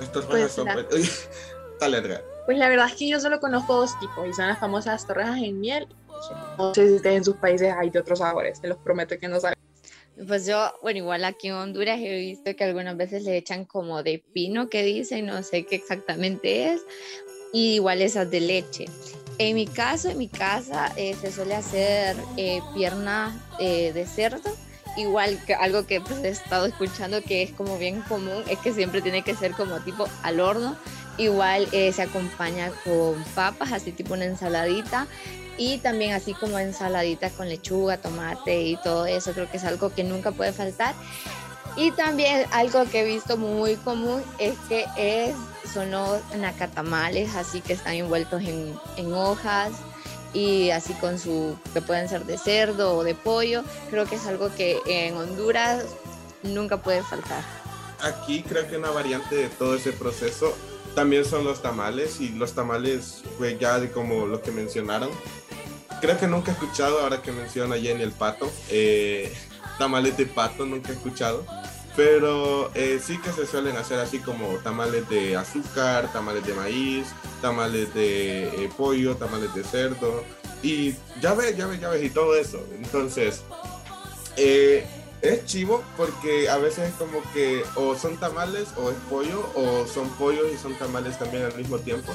Las 0.00 0.12
torrejas 0.12 0.52
son... 0.52 0.66
Dale, 1.80 2.22
pues 2.46 2.58
la 2.58 2.68
verdad 2.68 2.86
es 2.86 2.94
que 2.94 3.08
yo 3.08 3.20
solo 3.20 3.40
conozco 3.40 3.76
dos 3.76 3.98
tipos 3.98 4.26
y 4.28 4.32
son 4.32 4.46
las 4.46 4.58
famosas 4.58 5.06
torrejas 5.06 5.38
en 5.38 5.60
miel. 5.60 5.86
No 6.58 6.74
sé 6.74 6.88
si 6.88 6.94
ustedes 6.94 7.16
en 7.16 7.24
sus 7.24 7.36
países 7.36 7.72
hay 7.76 7.90
de 7.90 7.98
otros 7.98 8.18
sabores, 8.18 8.60
te 8.60 8.68
los 8.68 8.78
prometo 8.78 9.18
que 9.18 9.28
no 9.28 9.40
saben. 9.40 9.56
Pues 10.26 10.46
yo, 10.46 10.70
bueno, 10.82 10.98
igual 10.98 11.24
aquí 11.24 11.48
en 11.48 11.54
Honduras 11.54 11.98
he 11.98 12.18
visto 12.18 12.54
que 12.54 12.64
algunas 12.64 12.96
veces 12.96 13.22
le 13.22 13.36
echan 13.38 13.64
como 13.64 14.02
de 14.02 14.22
pino 14.34 14.68
que 14.68 14.82
dicen, 14.82 15.26
no 15.26 15.42
sé 15.42 15.64
qué 15.64 15.76
exactamente 15.76 16.72
es, 16.72 16.82
y 17.52 17.76
igual 17.76 18.02
esas 18.02 18.30
de 18.30 18.40
leche. 18.40 18.84
En 19.38 19.54
mi 19.54 19.66
caso, 19.66 20.10
en 20.10 20.18
mi 20.18 20.28
casa 20.28 20.92
eh, 20.96 21.16
se 21.18 21.32
suele 21.32 21.54
hacer 21.54 22.16
eh, 22.36 22.60
pierna 22.74 23.40
eh, 23.58 23.92
de 23.94 24.06
cerdo, 24.06 24.54
igual 24.98 25.42
que 25.46 25.54
algo 25.54 25.86
que 25.86 26.02
pues, 26.02 26.22
he 26.22 26.28
estado 26.28 26.66
escuchando 26.66 27.22
que 27.22 27.42
es 27.42 27.52
como 27.52 27.78
bien 27.78 28.02
común, 28.02 28.42
es 28.48 28.58
que 28.58 28.74
siempre 28.74 29.00
tiene 29.00 29.22
que 29.22 29.34
ser 29.34 29.52
como 29.52 29.80
tipo 29.80 30.06
al 30.22 30.40
horno 30.40 30.76
Igual 31.20 31.68
eh, 31.72 31.92
se 31.92 32.00
acompaña 32.00 32.72
con 32.82 33.22
papas, 33.34 33.72
así 33.72 33.92
tipo 33.92 34.14
una 34.14 34.24
ensaladita. 34.24 35.06
Y 35.58 35.76
también 35.78 36.14
así 36.14 36.32
como 36.32 36.58
ensaladita 36.58 37.28
con 37.28 37.46
lechuga, 37.46 37.98
tomate 37.98 38.62
y 38.62 38.76
todo 38.78 39.04
eso. 39.04 39.32
Creo 39.32 39.50
que 39.50 39.58
es 39.58 39.64
algo 39.64 39.94
que 39.94 40.02
nunca 40.02 40.32
puede 40.32 40.54
faltar. 40.54 40.94
Y 41.76 41.90
también 41.90 42.46
algo 42.52 42.86
que 42.86 43.02
he 43.02 43.04
visto 43.04 43.36
muy 43.36 43.76
común 43.76 44.22
es 44.38 44.54
que 44.70 44.86
es, 44.96 45.34
son 45.74 45.90
los 45.90 46.22
nacatamales, 46.38 47.34
así 47.36 47.60
que 47.60 47.74
están 47.74 47.96
envueltos 47.96 48.40
en, 48.42 48.74
en 48.96 49.12
hojas 49.12 49.72
y 50.32 50.70
así 50.70 50.94
con 50.94 51.18
su, 51.18 51.58
que 51.74 51.82
pueden 51.82 52.08
ser 52.08 52.24
de 52.24 52.38
cerdo 52.38 52.96
o 52.96 53.04
de 53.04 53.14
pollo. 53.14 53.62
Creo 53.90 54.06
que 54.06 54.14
es 54.14 54.26
algo 54.26 54.50
que 54.54 54.78
en 54.86 55.18
Honduras 55.18 55.84
nunca 56.42 56.78
puede 56.78 57.02
faltar. 57.02 57.44
Aquí 58.02 58.42
creo 58.42 58.66
que 58.66 58.78
una 58.78 58.90
variante 58.90 59.36
de 59.36 59.48
todo 59.50 59.76
ese 59.76 59.92
proceso 59.92 60.56
también 60.94 61.24
son 61.24 61.44
los 61.44 61.62
tamales 61.62 62.20
y 62.20 62.30
los 62.30 62.54
tamales, 62.54 63.22
pues 63.38 63.58
ya 63.58 63.78
de 63.78 63.90
como 63.90 64.26
lo 64.26 64.42
que 64.42 64.50
mencionaron. 64.50 65.10
Creo 66.00 66.18
que 66.18 66.26
nunca 66.26 66.50
he 66.50 66.54
escuchado, 66.54 67.00
ahora 67.00 67.22
que 67.22 67.32
menciona 67.32 67.76
Jenny 67.76 68.02
el 68.02 68.12
pato, 68.12 68.50
eh, 68.70 69.32
tamales 69.78 70.16
de 70.16 70.26
pato 70.26 70.64
nunca 70.64 70.90
he 70.90 70.94
escuchado, 70.94 71.44
pero 71.96 72.70
eh, 72.74 73.00
sí 73.02 73.18
que 73.18 73.32
se 73.32 73.46
suelen 73.46 73.76
hacer 73.76 73.98
así 73.98 74.18
como 74.18 74.46
tamales 74.58 75.08
de 75.08 75.36
azúcar, 75.36 76.10
tamales 76.12 76.46
de 76.46 76.54
maíz, 76.54 77.08
tamales 77.42 77.92
de 77.94 78.48
eh, 78.48 78.70
pollo, 78.76 79.16
tamales 79.16 79.54
de 79.54 79.64
cerdo 79.64 80.24
y 80.62 80.94
ya 81.20 81.34
ves, 81.34 81.56
ya 81.56 81.66
ves, 81.66 81.80
ya 81.80 81.88
ves 81.88 82.04
y 82.04 82.10
todo 82.10 82.34
eso. 82.36 82.64
Entonces, 82.76 83.42
eh, 84.36 84.86
es 85.22 85.44
chivo 85.44 85.82
porque 85.96 86.48
a 86.48 86.56
veces 86.56 86.90
es 86.90 86.94
como 86.94 87.20
que 87.32 87.62
o 87.74 87.94
son 87.94 88.16
tamales 88.16 88.68
o 88.76 88.90
es 88.90 88.96
pollo 89.08 89.50
o 89.54 89.86
son 89.86 90.08
pollos 90.10 90.46
y 90.52 90.56
son 90.56 90.74
tamales 90.74 91.18
también 91.18 91.44
al 91.44 91.54
mismo 91.54 91.78
tiempo. 91.78 92.12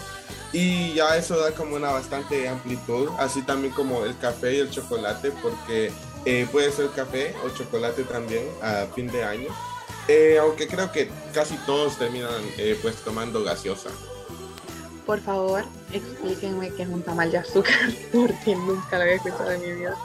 Y 0.54 0.94
ya 0.94 1.18
eso 1.18 1.38
da 1.38 1.52
como 1.52 1.76
una 1.76 1.92
bastante 1.92 2.48
amplitud, 2.48 3.10
así 3.20 3.42
también 3.42 3.74
como 3.74 4.06
el 4.06 4.18
café 4.18 4.56
y 4.56 4.60
el 4.60 4.70
chocolate, 4.70 5.32
porque 5.44 5.92
eh, 6.24 6.48
puede 6.52 6.72
ser 6.72 6.90
café 6.92 7.36
o 7.46 7.50
chocolate 7.50 8.04
también 8.04 8.44
a 8.62 8.88
fin 8.96 9.08
de 9.08 9.24
año. 9.24 9.50
Eh, 10.08 10.38
aunque 10.40 10.68
creo 10.68 10.92
que 10.92 11.10
casi 11.34 11.58
todos 11.66 11.98
terminan 11.98 12.42
eh, 12.58 12.78
pues 12.82 12.96
tomando 12.98 13.44
gaseosa. 13.44 13.90
Por 15.06 15.20
favor, 15.20 15.64
explíquenme 15.92 16.72
qué 16.72 16.84
es 16.84 16.90
un 16.90 17.04
tamal 17.04 17.32
de 17.32 17.40
azúcar, 17.40 17.92
porque 18.14 18.56
nunca 18.56 18.98
lo 18.98 19.04
había 19.04 19.16
escuchado 19.16 19.52
en 19.52 19.62
mi 19.62 19.72
vida. 19.74 19.96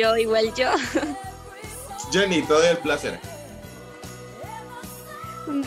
Yo, 0.00 0.16
igual 0.16 0.54
yo. 0.54 0.70
Jenny, 2.10 2.40
todo 2.40 2.64
el 2.64 2.78
placer. 2.78 3.20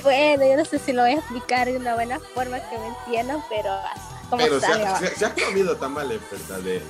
Bueno, 0.02 0.44
yo 0.44 0.58
no 0.58 0.66
sé 0.66 0.80
si 0.80 0.92
lo 0.92 1.04
voy 1.04 1.12
a 1.12 1.16
explicar 1.20 1.68
de 1.68 1.78
una 1.78 1.94
buena 1.94 2.20
forma 2.20 2.60
que 2.68 2.80
me 2.80 2.88
entiendan, 2.88 3.44
pero 3.48 3.70
como 4.32 4.42
Pero 4.42 4.60
se, 4.60 5.25
ha 5.25 5.36
comido 5.36 5.78
tamales, 5.78 6.20
¿verdad? 6.32 6.62
De, 6.62 6.82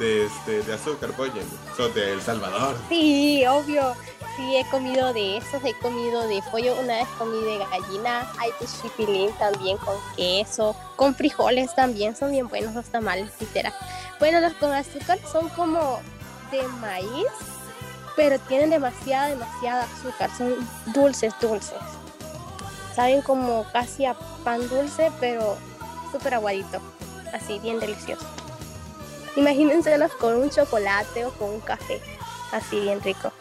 de, 0.00 0.26
este, 0.26 0.62
de 0.62 0.74
azúcar, 0.74 1.12
pollo, 1.12 1.40
son 1.76 1.94
de 1.94 2.14
El 2.14 2.20
Salvador. 2.20 2.76
Sí, 2.88 3.46
obvio. 3.46 3.94
Sí, 4.34 4.56
he 4.56 4.68
comido 4.68 5.12
de 5.12 5.36
esos, 5.36 5.64
he 5.64 5.74
comido 5.74 6.26
de 6.26 6.42
pollo, 6.50 6.74
una 6.80 6.96
vez 6.96 7.08
comí 7.16 7.40
de 7.44 7.58
gallina, 7.58 8.28
hay 8.38 8.50
de 8.58 8.66
chipilín 8.66 9.32
también 9.38 9.76
con 9.78 9.94
queso, 10.16 10.74
con 10.96 11.14
frijoles 11.14 11.72
también, 11.76 12.16
son 12.16 12.32
bien 12.32 12.48
buenos 12.48 12.74
los 12.74 12.86
tamales, 12.86 13.30
literal. 13.38 13.74
Bueno, 14.18 14.40
los 14.40 14.52
con 14.54 14.72
azúcar 14.72 15.20
son 15.30 15.48
como 15.50 16.00
de 16.50 16.62
maíz, 16.80 17.26
pero 18.16 18.38
tienen 18.40 18.70
demasiada, 18.70 19.28
demasiada 19.28 19.84
azúcar. 19.84 20.30
Son 20.36 20.54
dulces, 20.86 21.34
dulces. 21.40 21.78
Saben 22.94 23.22
como 23.22 23.64
casi 23.72 24.06
a 24.06 24.14
pan 24.44 24.68
dulce, 24.68 25.12
pero 25.20 25.56
súper 26.10 26.34
aguadito. 26.34 26.80
Así, 27.32 27.58
bien 27.60 27.78
delicioso. 27.78 28.26
Imagínenselos 29.36 30.12
con 30.12 30.36
un 30.36 30.50
chocolate 30.50 31.24
o 31.26 31.32
con 31.32 31.50
un 31.50 31.60
café. 31.60 32.00
Así, 32.52 32.80
bien 32.80 33.00
rico 33.02 33.32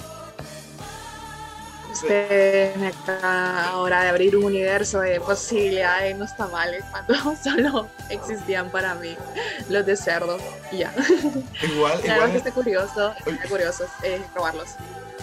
me 2.08 2.88
acaba 2.88 3.70
ahora 3.70 4.04
de 4.04 4.10
abrir 4.10 4.36
un 4.36 4.46
universo 4.46 5.00
de 5.00 5.20
posibilidades 5.20 6.12
en 6.12 6.20
los 6.20 6.36
tamales 6.36 6.84
cuando 6.92 7.14
solo 7.44 7.88
existían 8.10 8.70
para 8.70 8.96
mí 8.96 9.16
los 9.70 9.86
de 9.86 9.96
cerdo 9.96 10.38
y 10.72 10.80
ya. 10.80 10.94
Igual, 11.62 12.00
claro 12.02 12.22
igual. 12.22 12.32
que 12.32 12.38
está 12.38 12.52
curioso, 12.52 13.14
está 13.26 13.50
curioso 13.50 13.86
eh, 14.04 14.22
probarlos. 14.34 14.70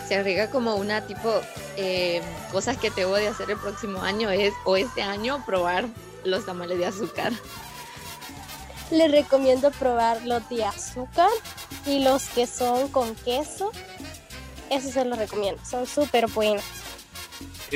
Se 0.06 0.16
arriesga 0.16 0.50
como 0.50 0.76
una 0.76 1.00
tipo 1.02 1.40
eh, 1.76 2.22
cosas 2.52 2.76
que 2.76 2.90
te 2.90 3.04
voy 3.04 3.24
a 3.24 3.30
hacer 3.30 3.50
el 3.50 3.58
próximo 3.58 4.02
año 4.02 4.30
es 4.30 4.52
o 4.64 4.76
este 4.76 5.02
año 5.02 5.42
probar 5.46 5.86
los 6.24 6.44
tamales 6.44 6.78
de 6.78 6.86
azúcar. 6.86 7.32
Les 8.90 9.10
recomiendo 9.10 9.70
probar 9.70 10.24
los 10.26 10.46
de 10.50 10.64
azúcar 10.64 11.30
y 11.86 12.00
los 12.00 12.26
que 12.26 12.46
son 12.46 12.88
con 12.88 13.14
queso 13.14 13.72
eso 14.70 14.90
se 14.90 15.04
lo 15.04 15.16
recomiendo, 15.16 15.60
son 15.64 15.86
súper 15.86 16.26
buenos 16.28 16.64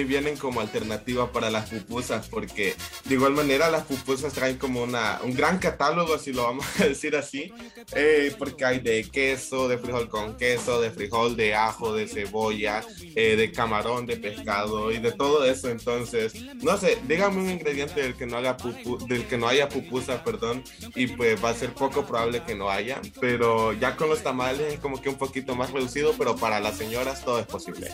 y 0.01 0.05
vienen 0.05 0.37
como 0.37 0.61
alternativa 0.61 1.33
para 1.33 1.51
las 1.51 1.69
pupusas, 1.71 2.29
porque 2.29 2.75
de 3.05 3.15
igual 3.15 3.33
manera 3.33 3.71
las 3.71 3.85
pupusas 3.85 4.33
traen 4.33 4.57
como 4.57 4.83
una, 4.83 5.21
un 5.23 5.35
gran 5.35 5.59
catálogo, 5.59 6.19
si 6.19 6.33
lo 6.33 6.45
vamos 6.45 6.67
a 6.81 6.85
decir 6.85 7.17
así, 7.17 7.53
eh, 7.95 8.35
porque 8.39 8.65
hay 8.65 8.79
de 8.81 9.05
queso, 9.05 9.69
de 9.69 9.79
frijol 9.79 10.09
con 10.09 10.37
queso, 10.37 10.81
de 10.81 10.91
frijol, 10.91 11.37
de 11.37 11.55
ajo, 11.55 11.95
de 11.95 12.07
cebolla, 12.07 12.85
eh, 13.15 13.37
de 13.37 13.53
camarón, 13.53 14.07
de 14.07 14.17
pescado 14.17 14.93
y 14.93 14.99
de 14.99 15.13
todo 15.13 15.45
eso. 15.45 15.69
Entonces, 15.69 16.35
no 16.63 16.77
sé, 16.77 16.99
dígame 17.07 17.39
un 17.39 17.51
ingrediente 17.51 18.03
del 18.03 18.17
que 18.17 18.27
no 18.27 18.37
haga 18.37 18.57
pupu, 18.57 18.99
del 19.07 19.27
que 19.27 19.37
no 19.37 19.49
haya 19.49 19.69
pupusa, 19.69 20.23
perdón, 20.23 20.63
y 20.95 21.09
pues 21.09 21.43
va 21.43 21.51
a 21.51 21.55
ser 21.55 21.73
poco 21.73 22.07
probable 22.07 22.43
que 22.45 22.55
no 22.55 22.71
haya, 22.71 23.01
pero 23.21 23.73
ya 23.73 23.97
con 23.97 24.09
los 24.09 24.23
tamales 24.23 24.75
es 24.75 24.81
como 24.81 25.01
que 25.01 25.09
un 25.09 25.17
poquito 25.17 25.55
más 25.55 25.71
reducido, 25.71 26.15
pero 26.17 26.37
para 26.37 26.61
las 26.61 26.77
señoras 26.77 27.25
todo 27.25 27.41
es 27.41 27.47
posible. 27.47 27.91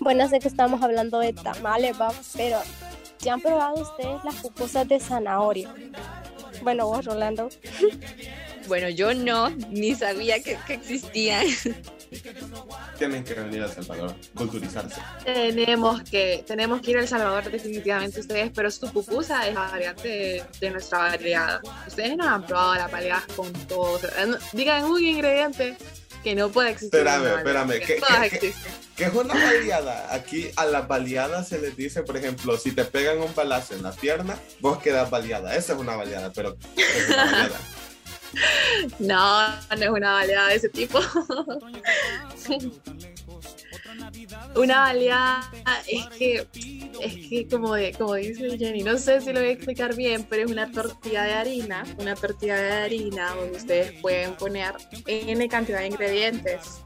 Bueno, 0.00 0.28
sé 0.28 0.40
que 0.40 0.48
estamos 0.48 0.82
hablando 0.82 1.20
de 1.20 1.32
tamales, 1.32 1.96
pero 2.34 2.58
¿ya 3.20 3.34
han 3.34 3.40
probado 3.40 3.74
ustedes 3.74 4.24
las 4.24 4.34
pupusas 4.36 4.88
de 4.88 4.98
zanahoria? 4.98 5.72
Bueno, 6.62 6.86
vos, 6.86 7.04
Rolando. 7.04 7.48
Bueno, 8.66 8.88
yo 8.88 9.14
no, 9.14 9.50
ni 9.70 9.94
sabía 9.94 10.42
que, 10.42 10.56
que 10.66 10.74
existían. 10.74 11.46
Tienen 12.98 13.24
que 13.24 13.34
venir 13.34 13.62
a 13.62 13.66
El 13.66 13.72
Salvador, 13.72 14.14
culturizarse. 14.34 15.00
Tenemos 15.24 16.02
que, 16.02 16.44
tenemos 16.46 16.80
que 16.80 16.90
ir 16.90 16.98
a 16.98 17.00
El 17.00 17.08
Salvador 17.08 17.50
definitivamente 17.50 18.20
ustedes, 18.20 18.50
pero 18.54 18.70
su 18.70 18.90
pupusa 18.92 19.46
es 19.48 19.54
la 19.54 19.70
variante 19.70 20.44
de, 20.60 20.70
nuestra 20.70 20.98
variedad. 20.98 21.60
Ustedes 21.86 22.16
no 22.16 22.28
han 22.28 22.44
probado 22.44 22.74
la 22.74 22.88
baleada 22.88 23.24
con 23.36 23.52
todo. 23.52 24.00
digan 24.52 24.84
un 24.84 25.02
ingrediente 25.02 25.76
que 26.22 26.34
no 26.34 26.50
puede 26.50 26.70
existir. 26.70 26.98
Espérame, 26.98 27.38
espérame. 27.38 27.80
¿Qué, 27.80 28.00
qué, 28.30 28.54
qué, 28.96 29.04
es 29.04 29.14
una 29.14 29.34
baleada? 29.34 30.14
Aquí 30.14 30.50
a 30.56 30.66
las 30.66 30.86
baleadas 30.86 31.48
se 31.48 31.60
les 31.60 31.76
dice, 31.76 32.02
por 32.02 32.16
ejemplo, 32.16 32.56
si 32.58 32.72
te 32.72 32.84
pegan 32.84 33.18
un 33.18 33.34
balazo 33.34 33.74
en 33.74 33.82
la 33.82 33.92
pierna, 33.92 34.38
vos 34.60 34.78
quedas 34.78 35.10
baleada. 35.10 35.56
Esa 35.56 35.74
es 35.74 35.78
una 35.78 35.96
baleada, 35.96 36.32
pero 36.32 36.56
es 36.76 37.08
una 37.08 37.24
baleada. 37.24 37.60
No, 39.00 39.48
no 39.48 39.74
es 39.74 39.88
una 39.88 40.12
baleada 40.12 40.50
de 40.50 40.54
ese 40.54 40.68
tipo. 40.68 41.00
una 44.56 44.80
baleada 44.80 45.50
es 45.86 46.06
que, 46.16 46.46
es 47.00 47.28
que 47.28 47.48
como, 47.50 47.74
como 47.98 48.14
dice 48.14 48.58
Jenny, 48.58 48.82
no 48.82 48.98
sé 48.98 49.20
si 49.20 49.32
lo 49.32 49.40
voy 49.40 49.50
a 49.50 49.52
explicar 49.52 49.94
bien, 49.94 50.26
pero 50.28 50.44
es 50.44 50.50
una 50.50 50.70
tortilla 50.70 51.24
de 51.24 51.34
harina, 51.34 51.84
una 51.98 52.14
tortilla 52.14 52.56
de 52.56 52.72
harina 52.72 53.34
donde 53.34 53.58
ustedes 53.58 53.92
pueden 54.00 54.34
poner 54.34 54.74
N 55.06 55.48
cantidad 55.48 55.80
de 55.80 55.86
ingredientes 55.86 56.82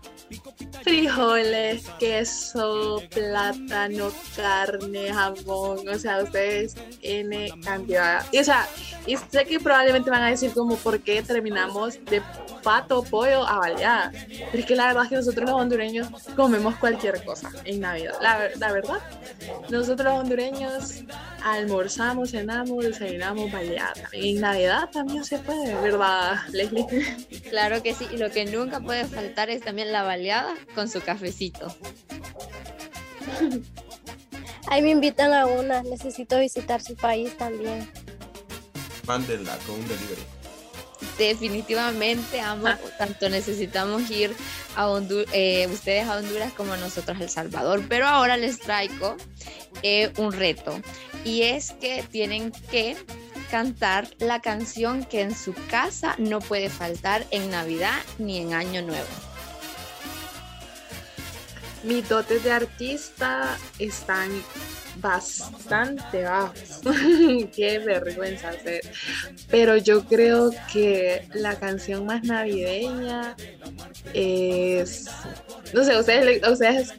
frijoles, 0.83 1.87
queso, 1.99 3.03
plátano, 3.11 4.11
carne, 4.37 5.13
jamón, 5.13 5.89
o 5.89 5.99
sea, 5.99 6.23
ustedes 6.23 6.75
N 7.03 7.51
cantidad. 7.63 8.25
Y, 8.33 8.39
o 8.39 8.45
sea, 8.45 8.69
y 9.07 9.17
sé 9.17 9.45
que 9.47 9.61
probablemente 9.61 10.11
van 10.11 10.23
a 10.23 10.31
decir 10.31 10.53
como 10.53 10.77
por 10.77 11.01
qué 11.01 11.23
terminamos 11.23 11.99
de 12.05 12.23
pato, 12.63 13.03
pollo 13.03 13.47
a 13.47 13.59
baleada. 13.59 14.13
Pero 14.29 14.59
es 14.59 14.67
que 14.67 14.77
la 14.77 14.89
verdad 14.89 15.05
es 15.05 15.09
que 15.11 15.17
nosotros 15.17 15.51
los 15.51 15.61
hondureños 15.61 16.09
comemos 16.37 16.77
cualquier 16.77 17.25
cosa 17.25 17.44
en 17.65 17.81
Navidad. 17.81 18.15
La, 18.21 18.51
la 18.57 18.73
verdad, 18.73 19.01
nosotros 19.71 20.05
los 20.05 20.21
hondureños 20.21 21.05
almorzamos, 21.43 22.31
cenamos, 22.31 22.85
desayunamos 22.85 23.51
baleada. 23.53 23.95
En 24.13 24.41
Navidad 24.41 24.91
también 24.91 25.25
se 25.25 25.39
puede, 25.39 25.75
¿verdad, 25.75 26.37
Leslie? 26.51 26.87
Claro 27.51 27.83
que 27.83 27.95
sí, 27.95 28.07
y 28.13 28.17
lo 28.17 28.31
que 28.31 28.45
nunca 28.47 28.81
puede 28.81 29.05
faltar 29.05 29.51
es 29.51 29.63
también 29.63 29.93
la 29.93 30.03
baleada 30.03 30.55
con 30.75 30.89
su 30.89 31.01
cafecito. 31.01 31.75
Ahí 34.69 34.83
me 34.83 34.91
invitan 34.91 35.33
a 35.33 35.47
una, 35.47 35.83
necesito 35.83 36.39
visitar 36.39 36.83
su 36.83 36.97
país 36.97 37.37
también. 37.37 37.89
Mándenla 39.07 39.57
con 39.67 39.77
un 39.77 39.87
delivery. 39.87 40.34
Definitivamente, 41.19 42.41
ambos, 42.41 42.71
ah. 42.71 42.79
tanto 42.99 43.29
necesitamos 43.29 44.11
ir 44.11 44.35
a 44.77 44.89
Honduras, 44.89 45.29
eh, 45.33 45.69
ustedes 45.73 46.07
a 46.07 46.17
Honduras 46.17 46.53
como 46.53 46.77
nosotros 46.77 47.21
a 47.21 47.23
El 47.23 47.31
Salvador. 47.31 47.83
Pero 47.89 48.07
ahora 48.07 48.37
les 48.37 48.59
traigo 48.59 49.17
eh, 49.83 50.13
un 50.17 50.33
reto 50.33 50.81
y 51.25 51.43
es 51.43 51.73
que 51.73 52.05
tienen 52.11 52.53
que 52.71 52.97
cantar 53.51 54.09
la 54.19 54.41
canción 54.41 55.05
que 55.05 55.21
en 55.21 55.35
su 55.35 55.55
casa 55.71 56.15
no 56.19 56.41
puede 56.41 56.69
faltar 56.69 57.25
en 57.31 57.51
Navidad 57.51 58.01
ni 58.19 58.39
en 58.39 58.55
Año 58.55 58.83
Nuevo 58.83 59.07
mis 61.85 62.09
dotes 62.09 62.43
de 62.43 62.51
artista 62.51 63.59
están 63.79 64.31
bastante 64.97 66.25
bajos. 66.25 66.81
Qué 67.55 67.79
vergüenza 67.79 68.51
hacer. 68.51 68.81
Pero 69.51 69.77
yo 69.77 70.05
creo 70.05 70.51
que 70.73 71.29
la 71.35 71.59
canción 71.59 72.07
más 72.07 72.23
navideña 72.25 73.37
es. 74.13 75.07
No 75.73 75.85
sé, 75.85 75.99
ustedes, 75.99 76.47
ustedes 76.49 76.95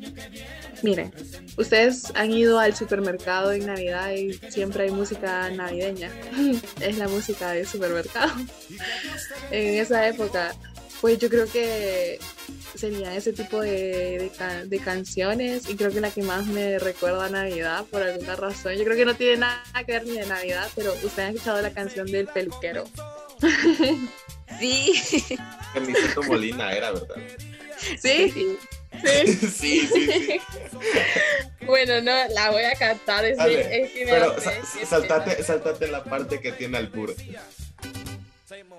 miren, 0.85 1.11
ustedes 1.57 2.11
han 2.15 2.31
ido 2.31 2.59
al 2.59 2.75
supermercado 2.75 3.51
en 3.51 3.65
Navidad 3.65 4.11
y 4.11 4.33
siempre 4.51 4.83
hay 4.83 4.91
música 4.91 5.49
navideña. 5.49 6.11
es 6.79 6.97
la 6.97 7.07
música 7.07 7.51
del 7.51 7.67
supermercado. 7.67 8.33
en 9.51 9.79
esa 9.79 10.07
época, 10.07 10.53
pues 11.05 11.19
yo 11.19 11.29
creo 11.29 11.45
que 11.45 12.17
sería 12.73 13.15
ese 13.15 13.31
tipo 13.31 13.61
de, 13.61 14.31
de, 14.65 14.79
canciones 14.79 15.69
y 15.69 15.75
creo 15.75 15.91
que 15.91 16.01
la 16.01 16.09
que 16.09 16.23
más 16.23 16.47
me 16.47 16.79
recuerda 16.79 17.25
a 17.25 17.29
Navidad 17.29 17.85
por 17.91 18.01
alguna 18.01 18.35
razón. 18.35 18.73
Yo 18.73 18.83
creo 18.85 18.97
que 18.97 19.05
no 19.05 19.13
tiene 19.13 19.37
nada 19.37 19.61
que 19.85 19.91
ver 19.91 20.07
ni 20.07 20.13
de 20.13 20.25
Navidad, 20.25 20.67
pero 20.75 20.93
ustedes 20.93 21.19
han 21.19 21.35
escuchado 21.35 21.61
la 21.61 21.69
canción 21.69 22.07
del 22.07 22.25
peluquero. 22.25 22.85
Sí. 24.59 24.93
Camiseta 25.73 26.21
Molina 26.21 26.71
era, 26.71 26.91
¿verdad? 26.91 27.15
Sí. 27.77 28.31
Sí. 28.31 28.57
Sí, 29.03 29.35
sí, 29.35 29.87
sí. 29.87 30.41
bueno, 31.65 32.01
no, 32.01 32.33
la 32.33 32.51
voy 32.51 32.63
a 32.63 32.73
cantar. 32.75 33.25
Es, 33.25 33.37
es 33.37 33.91
que 33.91 34.05
pero 34.05 34.35
saltate, 34.85 35.43
saltate 35.43 35.87
la 35.87 36.03
parte 36.03 36.39
que 36.39 36.53
tiene 36.53 36.77
al 36.77 36.89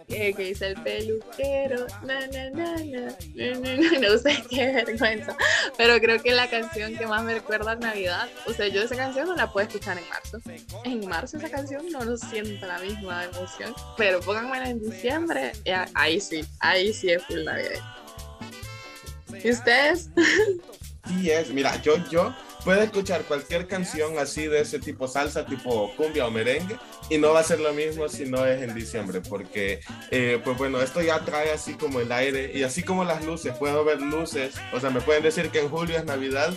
puro 0.06 0.36
que, 0.36 0.44
dice 0.44 0.68
el 0.68 0.82
peluquero, 0.82 1.86
na, 2.04 2.26
na, 2.28 2.50
na, 2.50 2.76
na, 2.76 3.98
no 4.00 4.18
sé 4.18 4.42
qué 4.50 4.72
vergüenza, 4.72 5.36
pero 5.76 5.98
creo 6.00 6.22
que 6.22 6.32
la 6.32 6.48
canción 6.48 6.96
que 6.96 7.06
más 7.06 7.24
me 7.24 7.34
recuerda 7.34 7.72
a 7.72 7.76
Navidad, 7.76 8.28
o 8.46 8.52
sea, 8.52 8.68
yo 8.68 8.82
esa 8.82 8.96
canción 8.96 9.26
no 9.26 9.34
la 9.34 9.52
puedo 9.52 9.66
escuchar 9.66 9.98
en 9.98 10.08
marzo, 10.08 10.40
en 10.84 11.08
marzo 11.08 11.36
esa 11.36 11.50
canción 11.50 11.90
no 11.90 12.04
lo 12.04 12.16
siento 12.16 12.66
la 12.66 12.78
misma 12.78 13.24
emoción, 13.24 13.74
pero 13.96 14.20
pónganmela 14.20 14.70
en 14.70 14.80
diciembre, 14.80 15.52
ahí 15.94 16.20
sí, 16.20 16.44
ahí 16.60 16.92
sí 16.92 17.10
es 17.10 17.22
full 17.24 17.44
Navidad. 17.44 17.80
¿Y 19.42 19.50
ustedes? 19.50 20.10
Sí 21.20 21.30
es, 21.30 21.50
mira, 21.50 21.80
yo, 21.82 21.96
yo 22.10 22.34
puedo 22.66 22.82
escuchar 22.82 23.22
cualquier 23.22 23.68
canción 23.68 24.18
así 24.18 24.48
de 24.48 24.62
ese 24.62 24.80
tipo 24.80 25.06
salsa, 25.06 25.46
tipo 25.46 25.94
cumbia 25.96 26.26
o 26.26 26.32
merengue, 26.32 26.76
y 27.08 27.16
no 27.16 27.32
va 27.32 27.38
a 27.38 27.44
ser 27.44 27.60
lo 27.60 27.72
mismo 27.72 28.08
si 28.08 28.24
no 28.24 28.44
es 28.44 28.60
en 28.60 28.74
diciembre, 28.74 29.20
porque, 29.20 29.78
eh, 30.10 30.40
pues 30.42 30.58
bueno, 30.58 30.80
esto 30.80 31.00
ya 31.00 31.20
trae 31.20 31.52
así 31.52 31.74
como 31.74 32.00
el 32.00 32.10
aire, 32.10 32.50
y 32.52 32.64
así 32.64 32.82
como 32.82 33.04
las 33.04 33.24
luces, 33.24 33.56
puedo 33.56 33.84
ver 33.84 34.02
luces, 34.02 34.56
o 34.72 34.80
sea, 34.80 34.90
me 34.90 35.00
pueden 35.00 35.22
decir 35.22 35.50
que 35.50 35.60
en 35.60 35.68
julio 35.68 35.96
es 35.96 36.04
Navidad, 36.06 36.52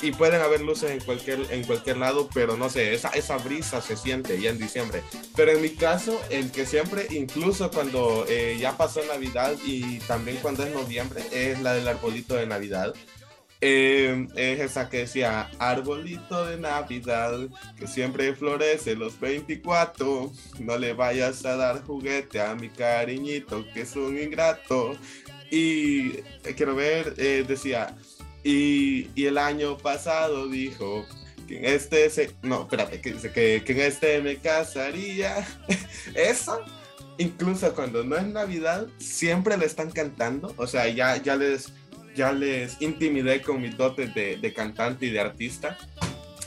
y 0.00 0.12
pueden 0.12 0.40
haber 0.40 0.62
luces 0.62 0.92
en 0.92 1.00
cualquier, 1.00 1.40
en 1.50 1.62
cualquier 1.64 1.98
lado, 1.98 2.30
pero 2.32 2.56
no 2.56 2.70
sé, 2.70 2.94
esa, 2.94 3.10
esa 3.10 3.36
brisa 3.36 3.82
se 3.82 3.98
siente 3.98 4.40
ya 4.40 4.48
en 4.48 4.58
diciembre. 4.58 5.02
Pero 5.36 5.52
en 5.52 5.60
mi 5.60 5.68
caso, 5.68 6.18
el 6.30 6.50
que 6.50 6.64
siempre, 6.64 7.06
incluso 7.10 7.70
cuando 7.70 8.24
eh, 8.30 8.56
ya 8.58 8.78
pasó 8.78 9.04
Navidad 9.04 9.52
y 9.62 9.98
también 10.00 10.38
cuando 10.40 10.64
es 10.64 10.72
noviembre, 10.72 11.22
es 11.32 11.60
la 11.60 11.74
del 11.74 11.86
arbolito 11.86 12.34
de 12.34 12.46
Navidad. 12.46 12.94
Eh, 13.62 14.26
es 14.36 14.60
esa 14.60 14.88
que 14.88 14.98
decía, 14.98 15.50
arbolito 15.58 16.46
de 16.46 16.56
Navidad, 16.56 17.38
que 17.76 17.86
siempre 17.86 18.34
florece 18.34 18.94
los 18.96 19.20
24, 19.20 20.32
no 20.60 20.78
le 20.78 20.94
vayas 20.94 21.44
a 21.44 21.56
dar 21.56 21.82
juguete 21.82 22.40
a 22.40 22.54
mi 22.54 22.70
cariñito, 22.70 23.66
que 23.72 23.82
es 23.82 23.94
un 23.96 24.18
ingrato. 24.18 24.96
Y 25.50 26.12
eh, 26.44 26.54
quiero 26.56 26.74
ver, 26.74 27.14
eh, 27.18 27.44
decía, 27.46 27.94
y, 28.42 29.10
y, 29.14 29.26
el 29.26 29.36
año 29.36 29.76
pasado 29.76 30.48
dijo 30.48 31.04
que 31.46 31.58
en 31.58 31.64
este, 31.66 32.08
se, 32.08 32.30
no, 32.42 32.62
espérate, 32.62 33.02
que, 33.02 33.14
que, 33.14 33.62
que 33.62 33.72
en 33.72 33.80
este 33.80 34.22
me 34.22 34.36
casaría. 34.36 35.46
Eso 36.14 36.64
incluso 37.20 37.74
cuando 37.74 38.02
no 38.02 38.16
es 38.16 38.26
Navidad, 38.26 38.86
siempre 38.98 39.56
le 39.58 39.66
están 39.66 39.90
cantando. 39.90 40.54
O 40.56 40.66
sea, 40.66 40.88
ya, 40.88 41.16
ya 41.18 41.36
les 41.36 41.72
ya 42.14 42.32
les 42.32 42.80
intimidé 42.80 43.42
con 43.42 43.60
mis 43.60 43.76
dotes 43.76 44.14
de, 44.14 44.52
cantante 44.54 45.06
y 45.06 45.10
de 45.10 45.20
artista, 45.20 45.76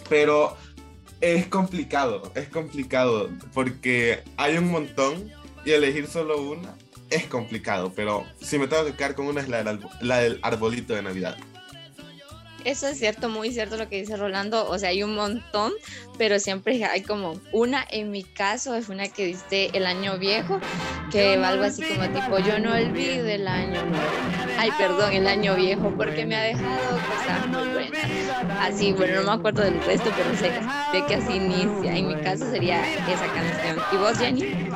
pero 0.09 0.57
es 1.21 1.47
complicado, 1.47 2.31
es 2.35 2.49
complicado 2.49 3.29
porque 3.53 4.23
hay 4.37 4.57
un 4.57 4.69
montón 4.71 5.31
y 5.65 5.71
elegir 5.71 6.07
solo 6.07 6.41
una 6.41 6.75
es 7.09 7.25
complicado, 7.25 7.93
pero 7.95 8.25
si 8.41 8.57
me 8.57 8.67
tengo 8.67 8.85
que 8.85 8.93
quedar 8.93 9.13
con 9.13 9.27
una 9.27 9.41
es 9.41 9.47
la 9.47 9.79
la 10.01 10.17
del 10.19 10.39
arbolito 10.41 10.95
de 10.95 11.03
Navidad. 11.03 11.37
Eso 12.65 12.87
es 12.87 12.97
cierto, 12.97 13.29
muy 13.29 13.51
cierto 13.51 13.77
lo 13.77 13.89
que 13.89 13.99
dice 13.99 14.15
Rolando. 14.15 14.69
O 14.69 14.79
sea, 14.79 14.89
hay 14.89 15.03
un 15.03 15.15
montón, 15.15 15.73
pero 16.17 16.39
siempre 16.39 16.83
hay 16.85 17.01
como 17.01 17.39
una. 17.51 17.85
En 17.89 18.11
mi 18.11 18.23
caso, 18.23 18.75
es 18.75 18.89
una 18.89 19.07
que 19.07 19.25
dice 19.25 19.69
el 19.73 19.85
año 19.85 20.17
viejo, 20.17 20.59
que 21.11 21.37
va 21.37 21.49
algo 21.49 21.63
así 21.65 21.83
como 21.83 22.07
tipo, 22.09 22.39
yo 22.39 22.59
no 22.59 22.73
olvido 22.73 23.27
el 23.27 23.47
año 23.47 23.83
nuevo. 23.85 24.05
Ay, 24.57 24.71
perdón, 24.77 25.13
el 25.13 25.27
año 25.27 25.55
viejo, 25.55 25.93
porque 25.97 26.25
me 26.25 26.35
ha 26.35 26.43
dejado 26.43 26.99
cosas 26.99 27.47
muy 27.47 27.67
buenas. 27.73 28.03
Así, 28.59 28.93
bueno, 28.93 29.21
no 29.21 29.23
me 29.23 29.33
acuerdo 29.33 29.63
del 29.63 29.83
resto, 29.83 30.09
pero 30.15 30.35
sé 30.37 30.51
que 31.07 31.15
así 31.15 31.33
inicia. 31.33 31.95
En 31.95 32.07
mi 32.07 32.15
caso 32.23 32.49
sería 32.49 32.81
esa 32.93 33.27
canción. 33.33 33.77
¿Y 33.91 33.97
vos, 33.97 34.17
Jenny? 34.17 34.69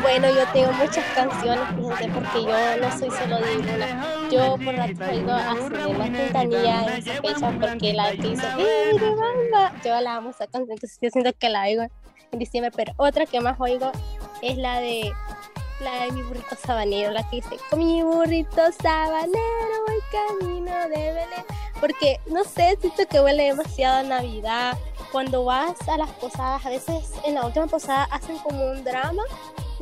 Bueno, 0.00 0.28
yo 0.28 0.46
tengo 0.52 0.72
muchas 0.72 1.04
canciones, 1.14 1.64
fíjense, 1.76 2.08
porque 2.14 2.44
yo 2.44 2.76
no 2.80 2.98
soy 2.98 3.10
solo 3.10 3.40
de 3.40 3.56
una. 3.58 4.21
Yo 4.32 4.56
por 4.64 4.72
la 4.72 4.84
oigo 4.84 5.30
a 5.30 5.54
Cinema 5.56 6.04
Quintanilla 6.06 6.86
en 6.86 6.88
esa 6.94 7.20
fecha 7.20 7.58
porque 7.60 7.92
la 7.92 8.12
que 8.12 8.16
dice 8.16 8.46
¡Eh, 8.58 8.92
banda! 8.98 9.74
Yo 9.84 10.00
la 10.00 10.16
amo 10.16 10.30
esa 10.30 10.46
canción, 10.46 10.72
entonces 10.72 10.98
yo 11.02 11.10
siento 11.10 11.32
que 11.38 11.50
la 11.50 11.64
oigo 11.64 11.82
en 12.30 12.38
diciembre, 12.38 12.70
pero 12.74 12.94
otra 12.96 13.26
que 13.26 13.40
más 13.40 13.60
oigo 13.60 13.92
es 14.40 14.56
la 14.56 14.80
de 14.80 15.12
la 15.82 16.04
de 16.04 16.12
mi 16.12 16.22
burrito 16.22 16.56
sabanero, 16.64 17.10
la 17.10 17.28
que 17.28 17.36
dice, 17.36 17.56
con 17.68 17.80
mi 17.80 18.02
burrito 18.02 18.62
sabanero 18.82 19.32
voy 19.86 19.98
camino 20.10 20.72
de 20.88 21.12
Belén. 21.12 21.44
Porque, 21.78 22.20
no 22.30 22.44
sé, 22.44 22.78
siento 22.80 23.02
que 23.10 23.20
huele 23.20 23.44
demasiado 23.44 24.08
Navidad. 24.08 24.78
Cuando 25.10 25.44
vas 25.44 25.76
a 25.88 25.98
las 25.98 26.10
posadas, 26.12 26.64
a 26.64 26.70
veces 26.70 27.10
en 27.26 27.34
la 27.34 27.44
última 27.44 27.66
posada 27.66 28.04
hacen 28.04 28.38
como 28.38 28.70
un 28.70 28.82
drama 28.82 29.24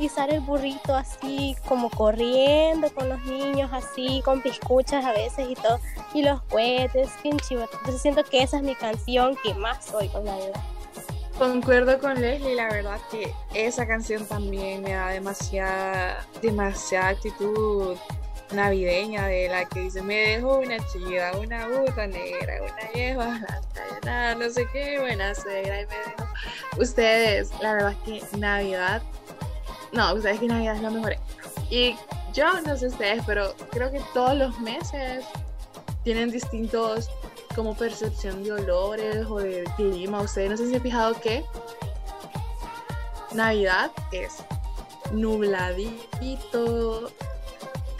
sale 0.09 0.35
el 0.35 0.41
burrito 0.41 0.95
así 0.95 1.55
como 1.67 1.89
corriendo 1.89 2.89
con 2.93 3.09
los 3.09 3.21
niños 3.23 3.69
así 3.73 4.21
con 4.25 4.41
piscuchas 4.41 5.05
a 5.05 5.11
veces 5.11 5.49
y 5.49 5.55
todo 5.55 5.79
y 6.13 6.23
los 6.23 6.41
cohetes 6.43 7.09
bien 7.23 7.37
chivo 7.39 7.61
entonces 7.61 8.01
siento 8.01 8.23
que 8.23 8.43
esa 8.43 8.57
es 8.57 8.63
mi 8.63 8.75
canción 8.75 9.35
que 9.43 9.53
más 9.53 9.93
oigo 9.93 10.21
la 10.23 10.35
verdad 10.35 10.61
Concuerdo 11.37 11.97
con 11.97 12.21
Leslie, 12.21 12.53
la 12.53 12.67
verdad 12.67 12.99
que 13.09 13.33
esa 13.55 13.87
canción 13.87 14.27
también 14.27 14.83
me 14.83 14.93
da 14.93 15.09
demasiada, 15.09 16.23
demasiada 16.39 17.07
actitud 17.07 17.97
navideña 18.53 19.27
de 19.27 19.47
la 19.47 19.65
que 19.65 19.81
dice 19.81 20.01
me 20.01 20.15
dejó 20.15 20.59
una 20.59 20.77
chida, 20.87 21.31
una 21.39 21.67
puta 21.67 22.05
negra, 22.05 22.61
una 22.61 22.91
vieja, 22.93 24.35
no 24.37 24.49
sé 24.49 24.67
qué, 24.71 24.99
buena 24.99 25.33
suegra 25.33 25.81
y 25.81 25.85
me 25.87 25.97
dejó. 25.97 26.27
Ustedes, 26.77 27.51
la 27.61 27.73
verdad 27.73 27.95
es 28.05 28.29
que 28.29 28.37
Navidad, 28.37 29.01
no, 29.93 30.13
ustedes 30.13 30.39
que 30.39 30.47
Navidad 30.47 30.75
es 30.75 30.81
lo 30.81 30.91
mejor. 30.91 31.15
Y 31.69 31.95
yo 32.33 32.61
no 32.61 32.77
sé 32.77 32.87
ustedes, 32.87 33.23
pero 33.25 33.53
creo 33.71 33.91
que 33.91 34.01
todos 34.13 34.37
los 34.37 34.59
meses 34.59 35.25
tienen 36.03 36.31
distintos 36.31 37.09
como 37.55 37.75
percepción 37.75 38.43
de 38.43 38.53
olores 38.53 39.25
o 39.29 39.39
de 39.39 39.63
clima. 39.75 40.21
Ustedes 40.21 40.51
no 40.51 40.57
sé 40.57 40.67
si 40.67 40.75
han 40.75 40.81
fijado 40.81 41.19
que 41.19 41.43
Navidad 43.33 43.91
es 44.11 44.43
nubladito, 45.11 47.11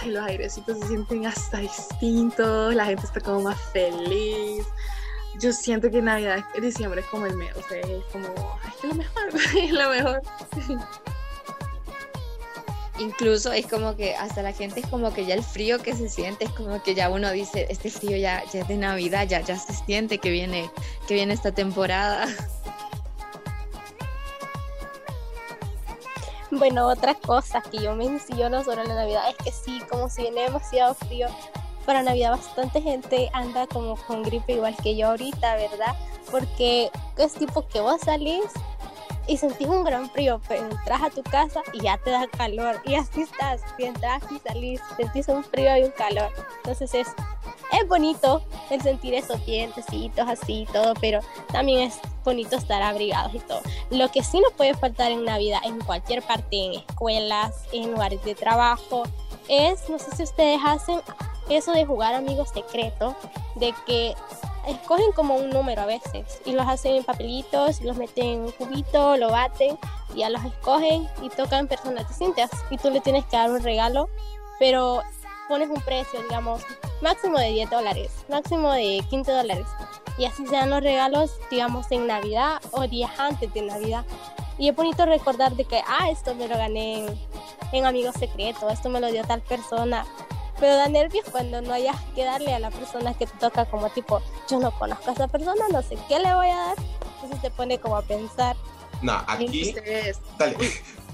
los 0.05 0.23
airecitos 0.23 0.79
se 0.79 0.87
sienten 0.87 1.25
hasta 1.25 1.59
distintos, 1.59 2.73
la 2.73 2.85
gente 2.85 3.05
está 3.05 3.19
como 3.19 3.41
más 3.41 3.59
feliz. 3.73 4.65
Yo 5.39 5.53
siento 5.53 5.89
que 5.89 6.01
Navidad, 6.01 6.43
diciembre 6.61 7.01
es 7.01 7.07
como 7.07 7.25
el 7.25 7.35
mes, 7.35 7.55
o 7.55 7.67
sea, 7.67 7.79
es 7.79 8.03
como, 8.11 8.27
es 8.65 8.83
lo 8.83 8.95
mejor, 8.95 9.29
es 9.57 9.71
lo 9.71 9.89
mejor. 9.89 10.21
Incluso 13.01 13.51
es 13.51 13.65
como 13.65 13.95
que 13.95 14.15
hasta 14.15 14.43
la 14.43 14.53
gente 14.53 14.79
es 14.81 14.87
como 14.87 15.11
que 15.13 15.25
ya 15.25 15.33
el 15.33 15.43
frío 15.43 15.81
que 15.81 15.95
se 15.95 16.07
siente 16.07 16.45
es 16.45 16.51
como 16.51 16.81
que 16.83 16.93
ya 16.93 17.09
uno 17.09 17.31
dice 17.31 17.65
este 17.69 17.89
frío 17.89 18.15
ya, 18.15 18.43
ya 18.51 18.61
es 18.61 18.67
de 18.67 18.77
navidad 18.77 19.27
ya 19.27 19.41
ya 19.41 19.57
se 19.57 19.73
siente 19.73 20.19
que 20.19 20.29
viene 20.29 20.69
que 21.07 21.15
viene 21.15 21.33
esta 21.33 21.51
temporada 21.51 22.27
bueno 26.51 26.87
otra 26.87 27.15
cosa 27.15 27.61
que 27.61 27.79
yo 27.79 27.95
menciono 27.95 28.63
sobre 28.63 28.85
la 28.85 28.95
navidad 28.95 29.23
es 29.29 29.35
que 29.43 29.51
sí 29.51 29.81
como 29.89 30.07
si 30.09 30.21
viene 30.23 30.43
demasiado 30.43 30.93
frío 30.93 31.27
para 31.85 32.03
navidad 32.03 32.31
bastante 32.31 32.81
gente 32.81 33.29
anda 33.33 33.65
como 33.65 33.95
con 33.95 34.21
gripe 34.21 34.53
igual 34.53 34.75
que 34.83 34.95
yo 34.95 35.07
ahorita 35.07 35.55
verdad 35.55 35.95
porque 36.29 36.91
es 37.17 37.33
tipo 37.33 37.67
que 37.67 37.81
vos 37.81 37.99
salís 38.01 38.45
y 39.27 39.37
sentís 39.37 39.67
un 39.67 39.83
gran 39.83 40.09
frío, 40.09 40.41
pero 40.47 40.65
entras 40.65 41.01
a 41.01 41.09
tu 41.09 41.23
casa 41.23 41.61
y 41.73 41.81
ya 41.81 41.97
te 41.97 42.09
da 42.09 42.27
calor. 42.27 42.81
Y 42.85 42.95
así 42.95 43.21
estás, 43.21 43.61
si 43.77 43.85
entras 43.85 44.23
y 44.31 44.39
salís, 44.39 44.81
sentís 44.97 45.27
un 45.27 45.43
frío 45.43 45.77
y 45.77 45.83
un 45.83 45.91
calor. 45.91 46.31
Entonces 46.57 46.93
es, 46.93 47.07
es 47.71 47.87
bonito 47.87 48.43
el 48.69 48.81
sentir 48.81 49.13
esos 49.13 49.45
dientecitos 49.45 50.27
así 50.27 50.63
y 50.63 50.65
todo, 50.67 50.93
pero 50.99 51.19
también 51.51 51.81
es 51.81 51.99
bonito 52.23 52.55
estar 52.55 52.81
abrigados 52.81 53.33
y 53.33 53.39
todo. 53.39 53.61
Lo 53.89 54.09
que 54.09 54.23
sí 54.23 54.39
no 54.39 54.49
puede 54.55 54.73
faltar 54.73 55.11
en 55.11 55.25
Navidad, 55.25 55.61
en 55.63 55.79
cualquier 55.81 56.21
parte, 56.21 56.65
en 56.65 56.73
escuelas, 56.73 57.55
en 57.71 57.91
lugares 57.91 58.23
de 58.23 58.35
trabajo, 58.35 59.03
es, 59.47 59.89
no 59.89 59.99
sé 59.99 60.15
si 60.15 60.23
ustedes 60.23 60.59
hacen 60.63 61.01
eso 61.49 61.73
de 61.73 61.85
jugar 61.85 62.13
amigos 62.13 62.49
secretos, 62.53 63.15
de 63.55 63.73
que 63.85 64.15
escogen 64.67 65.11
como 65.13 65.35
un 65.35 65.49
número 65.49 65.81
a 65.81 65.85
veces 65.85 66.41
y 66.45 66.53
los 66.53 66.67
hacen 66.67 66.95
en 66.95 67.03
papelitos, 67.03 67.81
los 67.81 67.97
meten 67.97 68.25
en 68.25 68.41
un 68.41 68.51
cubito, 68.51 69.17
lo 69.17 69.31
baten 69.31 69.77
y 70.13 70.19
ya 70.19 70.29
los 70.29 70.43
escogen 70.43 71.07
y 71.21 71.29
tocan 71.29 71.67
personas 71.67 72.07
distintas. 72.07 72.49
Y 72.69 72.77
tú 72.77 72.89
le 72.89 73.01
tienes 73.01 73.25
que 73.25 73.37
dar 73.37 73.51
un 73.51 73.61
regalo, 73.61 74.09
pero 74.59 75.01
pones 75.47 75.69
un 75.69 75.81
precio, 75.81 76.21
digamos, 76.23 76.61
máximo 77.01 77.37
de 77.37 77.49
10 77.49 77.69
dólares, 77.69 78.11
máximo 78.29 78.71
de 78.71 79.03
15 79.09 79.31
dólares. 79.31 79.67
Y 80.17 80.25
así 80.25 80.45
se 80.45 80.55
dan 80.55 80.69
los 80.69 80.81
regalos, 80.81 81.31
digamos, 81.49 81.91
en 81.91 82.07
Navidad 82.07 82.61
o 82.71 82.87
días 82.87 83.11
antes 83.17 83.53
de 83.53 83.61
Navidad. 83.63 84.05
Y 84.57 84.69
es 84.69 84.75
bonito 84.75 85.05
recordar 85.05 85.55
de 85.55 85.65
que, 85.65 85.81
ah, 85.87 86.09
esto 86.09 86.35
me 86.35 86.47
lo 86.47 86.55
gané 86.55 86.99
en, 86.99 87.19
en 87.71 87.85
Amigos 87.85 88.15
Secretos, 88.19 88.71
esto 88.71 88.89
me 88.89 88.99
lo 88.99 89.11
dio 89.11 89.23
tal 89.23 89.41
persona 89.41 90.05
pero 90.61 90.75
da 90.75 90.87
nervios 90.87 91.25
cuando 91.31 91.59
no 91.59 91.73
hayas 91.73 91.97
que 92.13 92.23
darle 92.23 92.53
a 92.53 92.59
la 92.59 92.69
persona 92.69 93.15
que 93.15 93.25
te 93.25 93.35
toca 93.39 93.65
como 93.65 93.89
tipo, 93.89 94.21
yo 94.47 94.59
no 94.59 94.71
conozco 94.77 95.09
a 95.09 95.13
esa 95.13 95.27
persona, 95.27 95.67
no 95.71 95.81
sé 95.81 95.97
qué 96.07 96.19
le 96.19 96.33
voy 96.35 96.49
a 96.49 96.55
dar. 96.55 96.77
Entonces 97.15 97.41
te 97.41 97.49
pone 97.49 97.79
como 97.79 97.97
a 97.97 98.03
pensar. 98.03 98.55
No, 99.01 99.13
aquí... 99.27 99.73
Dale, 100.37 100.55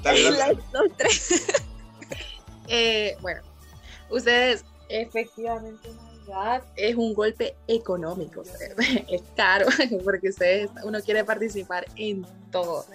dale, 0.03 0.57
eh, 2.67 3.17
bueno, 3.21 3.41
ustedes 4.09 4.63
efectivamente 4.89 5.89
Navidad 5.89 6.63
es 6.75 6.95
un 6.95 7.13
golpe 7.13 7.55
económico, 7.67 8.43
es 9.07 9.23
caro 9.35 9.67
porque 10.03 10.29
ustedes, 10.29 10.69
uno 10.83 11.01
quiere 11.01 11.23
participar 11.23 11.85
en 11.95 12.25
todo. 12.51 12.85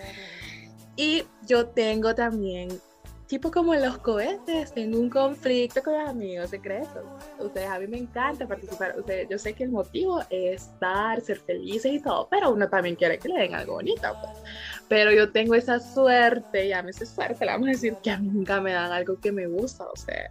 Y 0.97 1.25
yo 1.47 1.67
tengo 1.67 2.15
también 2.15 2.81
tipo 3.33 3.51
como 3.51 3.73
en 3.73 3.81
los 3.81 3.97
cohetes, 3.97 4.75
tengo 4.75 4.99
un 4.99 5.09
conflicto 5.09 5.83
con 5.83 5.95
los 5.99 6.07
amigos 6.07 6.51
secretos. 6.51 7.03
Ustedes, 7.39 7.67
a 7.67 7.79
mí 7.79 7.87
me 7.87 7.97
encanta 7.97 8.47
participar. 8.47 8.95
Ustedes, 8.99 9.27
yo 9.31 9.39
sé 9.39 9.55
que 9.55 9.65
el 9.65 9.71
motivo 9.71 10.21
es 10.29 10.65
estar, 10.65 11.19
ser 11.23 11.39
felices 11.39 11.93
y 11.95 11.99
todo, 11.99 12.29
pero 12.31 12.51
uno 12.51 12.69
también 12.69 12.95
quiere 12.95 13.19
que 13.19 13.31
le 13.31 13.41
den 13.41 13.55
algo 13.55 13.77
bonito. 13.77 14.07
Pues. 14.21 14.37
Pero 14.87 15.13
yo 15.13 15.33
tengo 15.33 15.55
esa 15.55 15.81
suerte, 15.81 16.69
llámese 16.69 17.07
suerte, 17.07 17.47
le 17.47 17.53
vamos 17.53 17.69
a 17.69 17.71
decir 17.71 17.97
que 18.03 18.11
a 18.11 18.19
mí 18.19 18.29
nunca 18.29 18.61
me 18.61 18.75
dan 18.75 18.93
algo 18.93 19.19
que 19.19 19.33
me 19.33 19.47
gusta, 19.47 19.85
o 19.85 19.97
sea. 19.97 20.31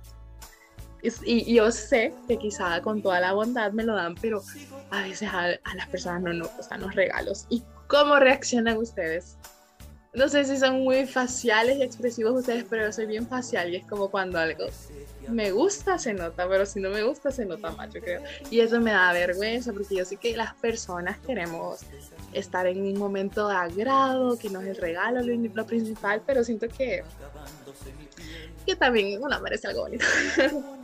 Y, 1.01 1.55
yo 1.55 1.71
sé 1.71 2.13
que 2.27 2.37
quizá 2.37 2.83
con 2.83 3.01
toda 3.01 3.19
la 3.19 3.33
bondad 3.33 3.71
me 3.71 3.83
lo 3.83 3.95
dan, 3.95 4.13
pero 4.13 4.43
a 4.91 5.01
veces 5.01 5.27
a, 5.27 5.45
a 5.45 5.75
las 5.75 5.87
personas 5.87 6.21
no 6.21 6.33
nos 6.33 6.55
gustan 6.55 6.81
los 6.81 6.93
regalos. 6.93 7.47
¿Y 7.49 7.63
cómo 7.87 8.19
reaccionan 8.19 8.77
ustedes 8.77 9.39
no 10.13 10.27
sé 10.27 10.43
si 10.43 10.57
son 10.57 10.83
muy 10.83 11.05
faciales 11.05 11.77
y 11.77 11.83
expresivos 11.83 12.33
ustedes, 12.33 12.65
pero 12.69 12.85
yo 12.85 12.91
soy 12.91 13.05
bien 13.05 13.27
facial 13.27 13.73
y 13.73 13.77
es 13.77 13.85
como 13.87 14.09
cuando 14.09 14.39
algo 14.39 14.65
me 15.29 15.51
gusta 15.51 15.97
se 15.97 16.13
nota, 16.13 16.47
pero 16.49 16.65
si 16.65 16.81
no 16.81 16.89
me 16.89 17.03
gusta 17.03 17.31
se 17.31 17.45
nota 17.45 17.71
más, 17.71 17.93
yo 17.93 18.01
creo. 18.01 18.21
Y 18.49 18.59
eso 18.59 18.81
me 18.81 18.91
da 18.91 19.13
vergüenza 19.13 19.71
porque 19.71 19.95
yo 19.95 20.03
sé 20.03 20.17
que 20.17 20.35
las 20.35 20.53
personas 20.55 21.17
queremos 21.19 21.79
estar 22.33 22.67
en 22.67 22.81
un 22.81 22.97
momento 22.97 23.47
de 23.47 23.55
agrado, 23.55 24.37
que 24.37 24.49
no 24.49 24.59
es 24.59 24.67
el 24.67 24.75
regalo 24.75 25.21
lo, 25.21 25.65
principal, 25.65 26.21
pero 26.25 26.43
siento 26.43 26.67
que, 26.67 27.03
que 28.65 28.75
también 28.75 29.23
una 29.23 29.39
merece 29.39 29.67
algo 29.67 29.83
bonito. 29.83 30.05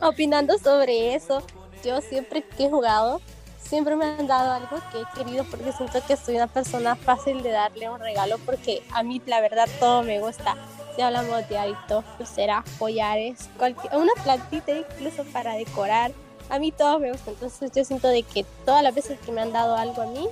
Opinando 0.00 0.56
sobre 0.58 1.14
eso, 1.14 1.44
yo 1.84 2.00
siempre 2.00 2.42
que 2.42 2.66
he 2.66 2.70
jugado 2.70 3.20
siempre 3.60 3.96
me 3.96 4.04
han 4.04 4.26
dado 4.26 4.52
algo 4.52 4.78
que 4.90 5.00
he 5.00 5.24
querido 5.24 5.44
porque 5.44 5.72
siento 5.72 6.00
que 6.06 6.16
soy 6.16 6.36
una 6.36 6.46
persona 6.46 6.96
fácil 6.96 7.42
de 7.42 7.50
darle 7.50 7.90
un 7.90 8.00
regalo 8.00 8.38
porque 8.44 8.82
a 8.92 9.02
mí 9.02 9.20
la 9.26 9.40
verdad 9.40 9.68
todo 9.78 10.02
me 10.02 10.20
gusta. 10.20 10.56
Si 10.94 11.02
hablamos 11.02 11.48
de 11.48 11.58
hábitos, 11.58 12.04
pulseras, 12.16 12.64
collares, 12.78 13.48
cualquier, 13.56 13.94
una 13.96 14.12
plantita 14.22 14.72
incluso 14.72 15.24
para 15.24 15.52
decorar, 15.54 16.12
a 16.50 16.58
mí 16.58 16.72
todo 16.72 16.98
me 16.98 17.12
gusta. 17.12 17.30
Entonces 17.30 17.70
yo 17.74 17.84
siento 17.84 18.08
de 18.08 18.22
que 18.22 18.44
todas 18.64 18.82
las 18.82 18.94
veces 18.94 19.18
que 19.20 19.32
me 19.32 19.42
han 19.42 19.52
dado 19.52 19.76
algo 19.76 20.02
a 20.02 20.06
mí, 20.06 20.28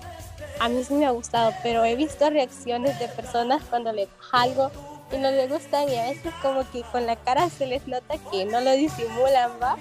a 0.59 0.69
mí 0.69 0.83
sí 0.85 0.95
me 0.95 1.07
ha 1.07 1.11
gustado, 1.11 1.53
pero 1.63 1.85
he 1.85 1.95
visto 1.95 2.29
reacciones 2.31 2.99
de 2.99 3.09
personas 3.09 3.63
cuando 3.69 3.93
les 3.93 4.09
algo 4.33 4.71
y 5.13 5.19
no 5.19 5.31
les 5.31 5.49
gustan 5.49 5.89
y 5.89 5.97
a 5.97 6.05
veces 6.05 6.33
como 6.43 6.69
que 6.71 6.83
con 6.83 7.07
la 7.07 7.17
cara 7.17 7.49
se 7.49 7.67
les 7.67 7.87
nota 7.87 8.17
que 8.31 8.45
no 8.45 8.61
lo 8.61 8.73
disimulan, 8.73 9.53
¿va? 9.63 9.77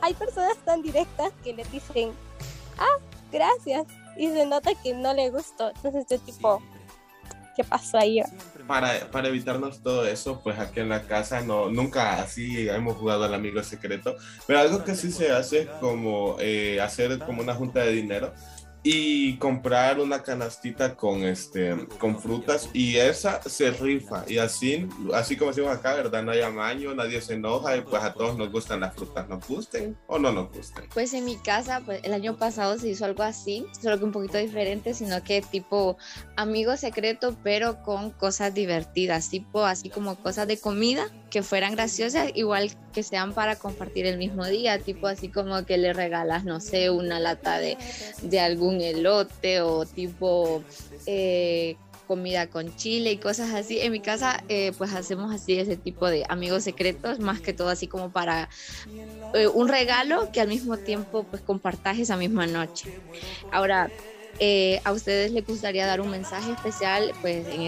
Hay 0.00 0.14
personas 0.14 0.56
tan 0.64 0.82
directas 0.82 1.32
que 1.42 1.52
les 1.52 1.70
dicen, 1.70 2.12
ah, 2.78 2.98
gracias. 3.32 3.86
Y 4.16 4.28
se 4.28 4.46
nota 4.46 4.70
que 4.82 4.94
no 4.94 5.12
le 5.12 5.30
gustó. 5.30 5.68
Entonces 5.68 6.02
este 6.02 6.18
tipo, 6.18 6.62
¿qué 7.54 7.64
pasó 7.64 7.98
ahí? 7.98 8.20
Para, 8.66 9.10
para 9.10 9.28
evitarnos 9.28 9.82
todo 9.82 10.06
eso, 10.06 10.40
pues 10.42 10.58
aquí 10.58 10.80
en 10.80 10.88
la 10.88 11.02
casa 11.02 11.40
no, 11.42 11.70
nunca 11.70 12.22
así 12.22 12.68
hemos 12.68 12.96
jugado 12.96 13.24
al 13.24 13.34
amigo 13.34 13.62
secreto, 13.62 14.16
pero 14.46 14.60
algo 14.60 14.84
que 14.84 14.94
sí 14.94 15.12
se 15.12 15.30
hace 15.30 15.62
es 15.62 15.68
como 15.80 16.36
eh, 16.40 16.80
hacer 16.80 17.18
como 17.20 17.42
una 17.42 17.54
junta 17.54 17.80
de 17.80 17.92
dinero 17.92 18.32
y 18.88 19.36
comprar 19.38 19.98
una 19.98 20.22
canastita 20.22 20.94
con 20.94 21.24
este 21.24 21.74
con 21.98 22.20
frutas 22.20 22.70
y 22.72 22.98
esa 22.98 23.42
se 23.42 23.72
rifa 23.72 24.24
y 24.28 24.38
así 24.38 24.86
así 25.12 25.36
como 25.36 25.50
decimos 25.50 25.76
acá 25.76 25.94
verdad 25.94 26.22
no 26.22 26.30
hay 26.30 26.40
amaño 26.40 26.94
nadie 26.94 27.20
se 27.20 27.34
enoja 27.34 27.76
y 27.76 27.80
pues 27.80 28.00
a 28.00 28.14
todos 28.14 28.38
nos 28.38 28.52
gustan 28.52 28.78
las 28.78 28.94
frutas 28.94 29.28
nos 29.28 29.44
gusten 29.48 29.98
o 30.06 30.20
no 30.20 30.30
nos 30.30 30.52
gusten. 30.52 30.84
Pues 30.94 31.12
en 31.14 31.24
mi 31.24 31.34
casa 31.34 31.82
pues 31.84 31.98
el 32.04 32.12
año 32.12 32.36
pasado 32.36 32.78
se 32.78 32.90
hizo 32.90 33.04
algo 33.06 33.24
así 33.24 33.66
solo 33.82 33.98
que 33.98 34.04
un 34.04 34.12
poquito 34.12 34.38
diferente 34.38 34.94
sino 34.94 35.20
que 35.24 35.42
tipo 35.42 35.96
amigo 36.36 36.76
secreto 36.76 37.36
pero 37.42 37.82
con 37.82 38.12
cosas 38.12 38.54
divertidas 38.54 39.30
tipo 39.30 39.64
así 39.64 39.90
como 39.90 40.14
cosas 40.14 40.46
de 40.46 40.60
comida 40.60 41.10
que 41.36 41.42
fueran 41.42 41.74
graciosas 41.74 42.30
igual 42.34 42.70
que 42.94 43.02
sean 43.02 43.34
para 43.34 43.56
compartir 43.56 44.06
el 44.06 44.16
mismo 44.16 44.46
día 44.46 44.78
tipo 44.78 45.06
así 45.06 45.28
como 45.28 45.66
que 45.66 45.76
le 45.76 45.92
regalas 45.92 46.44
no 46.44 46.60
sé 46.60 46.88
una 46.88 47.20
lata 47.20 47.58
de, 47.58 47.76
de 48.22 48.40
algún 48.40 48.80
elote 48.80 49.60
o 49.60 49.84
tipo 49.84 50.62
eh, 51.04 51.76
comida 52.06 52.46
con 52.46 52.74
chile 52.76 53.12
y 53.12 53.16
cosas 53.18 53.52
así. 53.52 53.80
En 53.80 53.92
mi 53.92 54.00
casa 54.00 54.42
eh, 54.48 54.72
pues 54.78 54.94
hacemos 54.94 55.34
así 55.34 55.58
ese 55.58 55.76
tipo 55.76 56.08
de 56.08 56.24
amigos 56.28 56.62
secretos, 56.62 57.18
más 57.18 57.40
que 57.40 57.52
todo 57.52 57.68
así 57.68 57.86
como 57.86 58.10
para 58.10 58.48
eh, 59.34 59.48
un 59.48 59.68
regalo 59.68 60.30
que 60.32 60.40
al 60.40 60.48
mismo 60.48 60.78
tiempo 60.78 61.24
pues 61.24 61.42
compartas 61.42 61.98
esa 61.98 62.16
misma 62.16 62.46
noche. 62.46 62.98
Ahora, 63.52 63.90
¿a 64.84 64.92
ustedes 64.92 65.32
les 65.32 65.44
gustaría 65.44 65.84
dar 65.84 66.00
un 66.00 66.10
mensaje 66.10 66.52
especial 66.52 67.12
pues 67.20 67.46
en 67.48 67.62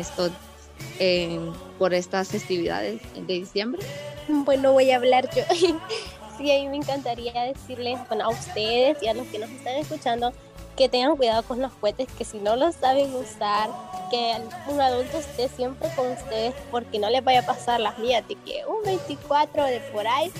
esto, 0.99 1.53
por 1.79 1.95
estas 1.95 2.29
festividades 2.29 3.01
de 3.15 3.35
diciembre? 3.35 3.83
Bueno, 4.29 4.73
voy 4.73 4.91
a 4.91 4.97
hablar 4.97 5.29
yo. 5.35 5.43
sí, 6.39 6.51
a 6.51 6.59
mí 6.61 6.69
me 6.69 6.77
encantaría 6.77 7.33
decirles, 7.45 7.99
bueno, 8.09 8.25
a 8.25 8.29
ustedes 8.29 9.03
y 9.03 9.09
a 9.09 9.15
los 9.15 9.27
que 9.29 9.39
nos 9.39 9.51
están 9.51 9.77
escuchando, 9.77 10.33
que 10.77 10.89
tengan 10.89 11.17
cuidado 11.17 11.43
con 11.43 11.61
los 11.61 11.73
cohetes, 11.73 12.09
que 12.17 12.25
si 12.25 12.39
no 12.39 12.57
los 12.57 12.77
saben 12.77 13.15
usar, 13.15 13.71
que 14.11 14.37
un 14.69 14.81
adulto 14.81 15.19
esté 15.19 15.49
siempre 15.49 15.89
con 15.97 16.11
ustedes 16.13 16.55
porque 16.71 16.99
no 16.99 17.11
les 17.11 17.25
vaya 17.25 17.41
a 17.41 17.47
pasar 17.47 17.81
las 17.81 17.99
mías, 17.99 18.27
de 18.29 18.37
que 18.37 18.65
un 18.67 18.83
24 18.85 19.65
de 19.65 19.81
por 19.93 20.07
ahí, 20.07 20.31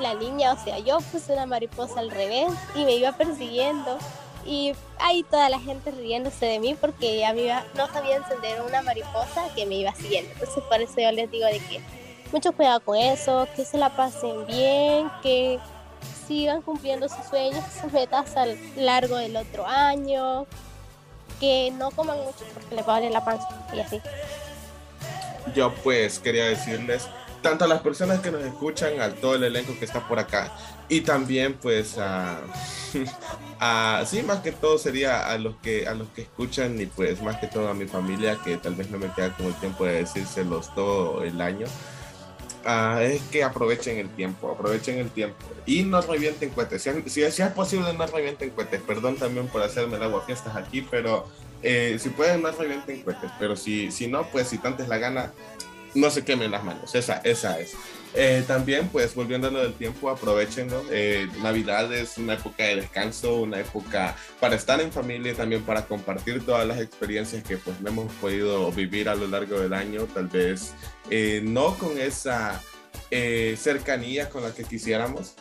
la 0.00 0.14
niña, 0.14 0.54
o 0.54 0.64
sea, 0.64 0.78
yo 0.78 0.98
puse 1.12 1.32
una 1.32 1.46
mariposa 1.46 2.00
al 2.00 2.10
revés 2.10 2.48
y 2.74 2.84
me 2.84 2.96
iba 2.96 3.12
persiguiendo 3.12 3.98
y 4.44 4.74
ahí 4.98 5.22
toda 5.22 5.48
la 5.48 5.58
gente 5.60 5.90
riéndose 5.90 6.46
de 6.46 6.58
mí 6.58 6.76
porque 6.80 7.24
a 7.24 7.32
mí 7.32 7.46
no 7.74 7.86
sabía 7.92 8.16
encender 8.16 8.60
una 8.62 8.82
mariposa 8.82 9.48
que 9.54 9.66
me 9.66 9.76
iba 9.76 9.94
siguiendo. 9.94 10.32
Entonces 10.32 10.62
por 10.64 10.80
eso 10.80 10.94
yo 10.96 11.12
les 11.12 11.30
digo 11.30 11.46
de 11.46 11.58
que 11.60 11.80
mucho 12.32 12.52
cuidado 12.52 12.80
con 12.80 12.96
eso, 12.96 13.46
que 13.54 13.64
se 13.64 13.78
la 13.78 13.94
pasen 13.94 14.46
bien, 14.46 15.10
que 15.22 15.58
sigan 16.26 16.62
cumpliendo 16.62 17.08
sus 17.08 17.24
sueños, 17.26 17.64
sus 17.80 17.92
metas 17.92 18.36
a 18.36 18.46
lo 18.46 18.54
largo 18.76 19.16
del 19.16 19.36
otro 19.36 19.66
año, 19.66 20.46
que 21.38 21.72
no 21.76 21.90
coman 21.90 22.18
mucho 22.18 22.44
porque 22.54 22.74
les 22.74 22.86
va 22.86 22.96
a 22.96 22.96
valer 22.96 23.12
la 23.12 23.24
panza 23.24 23.48
y 23.74 23.80
así. 23.80 24.00
Yo 25.54 25.74
pues 25.82 26.18
quería 26.18 26.46
decirles 26.46 27.08
tanto 27.42 27.64
a 27.64 27.68
las 27.68 27.80
personas 27.80 28.20
que 28.20 28.30
nos 28.30 28.42
escuchan, 28.42 29.00
a 29.00 29.10
todo 29.10 29.34
el 29.34 29.44
elenco 29.44 29.76
que 29.78 29.84
está 29.84 30.06
por 30.06 30.18
acá 30.18 30.52
y 30.88 31.00
también 31.00 31.54
pues 31.54 31.98
a, 31.98 32.40
a 33.64 34.04
sí 34.06 34.22
más 34.22 34.40
que 34.40 34.50
todo 34.50 34.76
sería 34.76 35.30
a 35.30 35.38
los 35.38 35.54
que 35.56 35.86
a 35.86 35.94
los 35.94 36.08
que 36.08 36.22
escuchan 36.22 36.80
y 36.80 36.86
pues 36.86 37.22
más 37.22 37.36
que 37.36 37.46
todo 37.46 37.68
a 37.68 37.74
mi 37.74 37.86
familia 37.86 38.38
que 38.42 38.56
tal 38.56 38.74
vez 38.74 38.90
no 38.90 38.98
me 38.98 39.12
queda 39.12 39.36
como 39.36 39.50
el 39.50 39.54
tiempo 39.54 39.84
de 39.84 40.02
decírselos 40.02 40.74
todo 40.74 41.22
el 41.22 41.40
año 41.40 41.66
Ah, 42.64 43.00
es 43.02 43.20
que 43.22 43.42
aprovechen 43.42 43.98
el 43.98 44.08
tiempo, 44.10 44.52
aprovechen 44.52 44.98
el 44.98 45.10
tiempo 45.10 45.36
y 45.66 45.82
no 45.82 46.00
revienten 46.00 46.50
cohetes. 46.50 46.82
Si, 46.82 47.10
si, 47.10 47.22
es 47.22 47.50
posible, 47.50 47.92
no 47.92 48.06
revienten 48.06 48.50
cohetes. 48.50 48.80
Perdón 48.82 49.16
también 49.16 49.48
por 49.48 49.62
hacerme 49.62 49.96
el 49.96 50.02
agua 50.02 50.22
fiestas 50.24 50.54
aquí, 50.54 50.86
pero 50.88 51.26
eh, 51.62 51.96
si 52.00 52.10
pueden, 52.10 52.42
no 52.42 52.52
revienten 52.52 53.02
cohetes. 53.02 53.30
Pero 53.38 53.56
si, 53.56 53.90
si 53.90 54.06
no, 54.06 54.26
pues 54.28 54.48
si 54.48 54.58
tanto 54.58 54.82
es 54.82 54.88
la 54.88 54.98
gana, 54.98 55.32
no 55.94 56.10
se 56.10 56.24
quemen 56.24 56.50
las 56.52 56.62
manos. 56.62 56.94
Esa, 56.94 57.16
esa 57.24 57.58
es. 57.58 57.74
Eh, 58.14 58.44
también, 58.46 58.88
pues 58.88 59.14
volviendo 59.14 59.50
del 59.50 59.72
tiempo, 59.74 60.10
aprovechenlo. 60.10 60.82
Eh, 60.90 61.28
Navidad 61.42 61.92
es 61.92 62.18
una 62.18 62.34
época 62.34 62.64
de 62.64 62.76
descanso, 62.76 63.36
una 63.36 63.60
época 63.60 64.16
para 64.38 64.54
estar 64.54 64.80
en 64.80 64.92
familia, 64.92 65.34
también 65.34 65.62
para 65.62 65.86
compartir 65.86 66.44
todas 66.44 66.66
las 66.66 66.78
experiencias 66.78 67.42
que 67.42 67.56
pues 67.56 67.76
hemos 67.84 68.12
podido 68.14 68.70
vivir 68.72 69.08
a 69.08 69.14
lo 69.14 69.26
largo 69.26 69.58
del 69.58 69.72
año, 69.72 70.04
tal 70.12 70.26
vez 70.26 70.74
eh, 71.10 71.40
no 71.42 71.74
con 71.78 71.98
esa 71.98 72.60
cercanía 73.56 74.30
con 74.30 74.42
la 74.42 74.54
que 74.54 74.64
quisiéramos. 74.64 75.34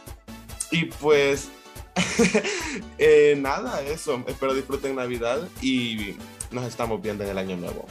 Y 0.71 0.85
pues 0.85 1.49
nada, 3.37 3.81
eso. 3.81 4.23
Espero 4.27 4.53
disfruten 4.53 4.95
Navidad 4.95 5.47
y 5.61 6.15
nos 6.51 6.65
estamos 6.65 7.01
viendo 7.01 7.23
en 7.23 7.29
el 7.31 7.37
año 7.37 7.57
nuevo. 7.57 7.85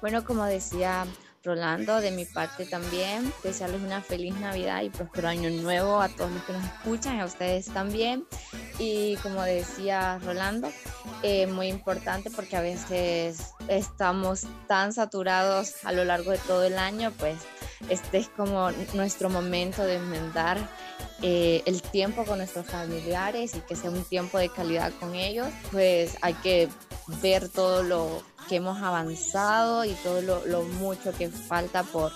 Bueno, 0.00 0.24
como 0.24 0.44
decía 0.44 1.06
Rolando, 1.46 2.00
de 2.00 2.10
mi 2.10 2.24
parte 2.24 2.66
también, 2.66 3.32
desearles 3.44 3.80
una 3.80 4.02
feliz 4.02 4.34
Navidad 4.34 4.82
y 4.82 4.90
próspero 4.90 5.28
año 5.28 5.48
nuevo 5.48 6.00
a 6.00 6.08
todos 6.08 6.32
los 6.32 6.42
que 6.42 6.52
nos 6.52 6.64
escuchan, 6.64 7.20
a 7.20 7.24
ustedes 7.24 7.66
también. 7.66 8.26
Y 8.78 9.16
como 9.18 9.42
decía 9.42 10.18
Rolando, 10.24 10.68
eh, 11.22 11.46
muy 11.46 11.68
importante 11.68 12.30
porque 12.30 12.56
a 12.56 12.60
veces 12.60 13.54
estamos 13.68 14.42
tan 14.66 14.92
saturados 14.92 15.84
a 15.84 15.92
lo 15.92 16.04
largo 16.04 16.32
de 16.32 16.38
todo 16.38 16.64
el 16.64 16.78
año, 16.78 17.12
pues 17.16 17.38
este 17.88 18.18
es 18.18 18.28
como 18.28 18.70
nuestro 18.94 19.30
momento 19.30 19.84
de 19.84 19.96
enmendar 19.96 20.58
eh, 21.22 21.62
el 21.64 21.80
tiempo 21.80 22.24
con 22.24 22.38
nuestros 22.38 22.66
familiares 22.66 23.54
y 23.54 23.60
que 23.60 23.76
sea 23.76 23.90
un 23.90 24.04
tiempo 24.04 24.38
de 24.38 24.48
calidad 24.48 24.92
con 24.98 25.14
ellos, 25.14 25.48
pues 25.70 26.16
hay 26.20 26.34
que 26.34 26.68
ver 27.22 27.48
todo 27.48 27.82
lo 27.82 28.22
que 28.48 28.56
hemos 28.56 28.80
avanzado 28.82 29.84
y 29.84 29.92
todo 29.94 30.20
lo, 30.22 30.62
mucho 30.62 31.12
que 31.12 31.28
falta 31.28 31.82
por, 31.82 32.12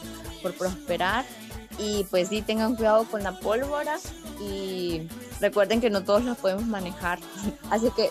prosperar. 0.59 1.25
Y 1.79 2.05
pues 2.05 2.29
sí, 2.29 2.43
tengan 2.43 2.77
cuidado 2.77 3.05
con 3.05 3.23
la 3.23 3.39
pólvora 3.39 3.99
y 4.41 5.03
recuerden 5.41 5.81
que 5.81 5.91
no 5.91 6.05
todos 6.05 6.25
la 6.25 6.35
podemos 6.35 6.67
manejar. 6.67 7.19
Así 7.71 7.91
que 7.91 8.11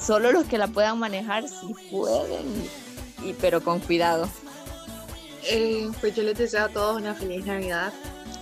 solo 0.00 0.32
los 0.32 0.46
que 0.46 0.58
la 0.58 0.68
puedan 0.68 0.98
manejar 0.98 1.48
sí 1.48 1.74
pueden, 1.90 2.46
y, 3.22 3.32
pero 3.34 3.62
con 3.62 3.80
cuidado. 3.80 4.28
Eh, 5.44 5.90
pues 6.00 6.14
yo 6.14 6.22
les 6.22 6.38
deseo 6.38 6.66
a 6.66 6.68
todos 6.68 7.00
una 7.00 7.14
feliz 7.14 7.44
Navidad. 7.44 7.92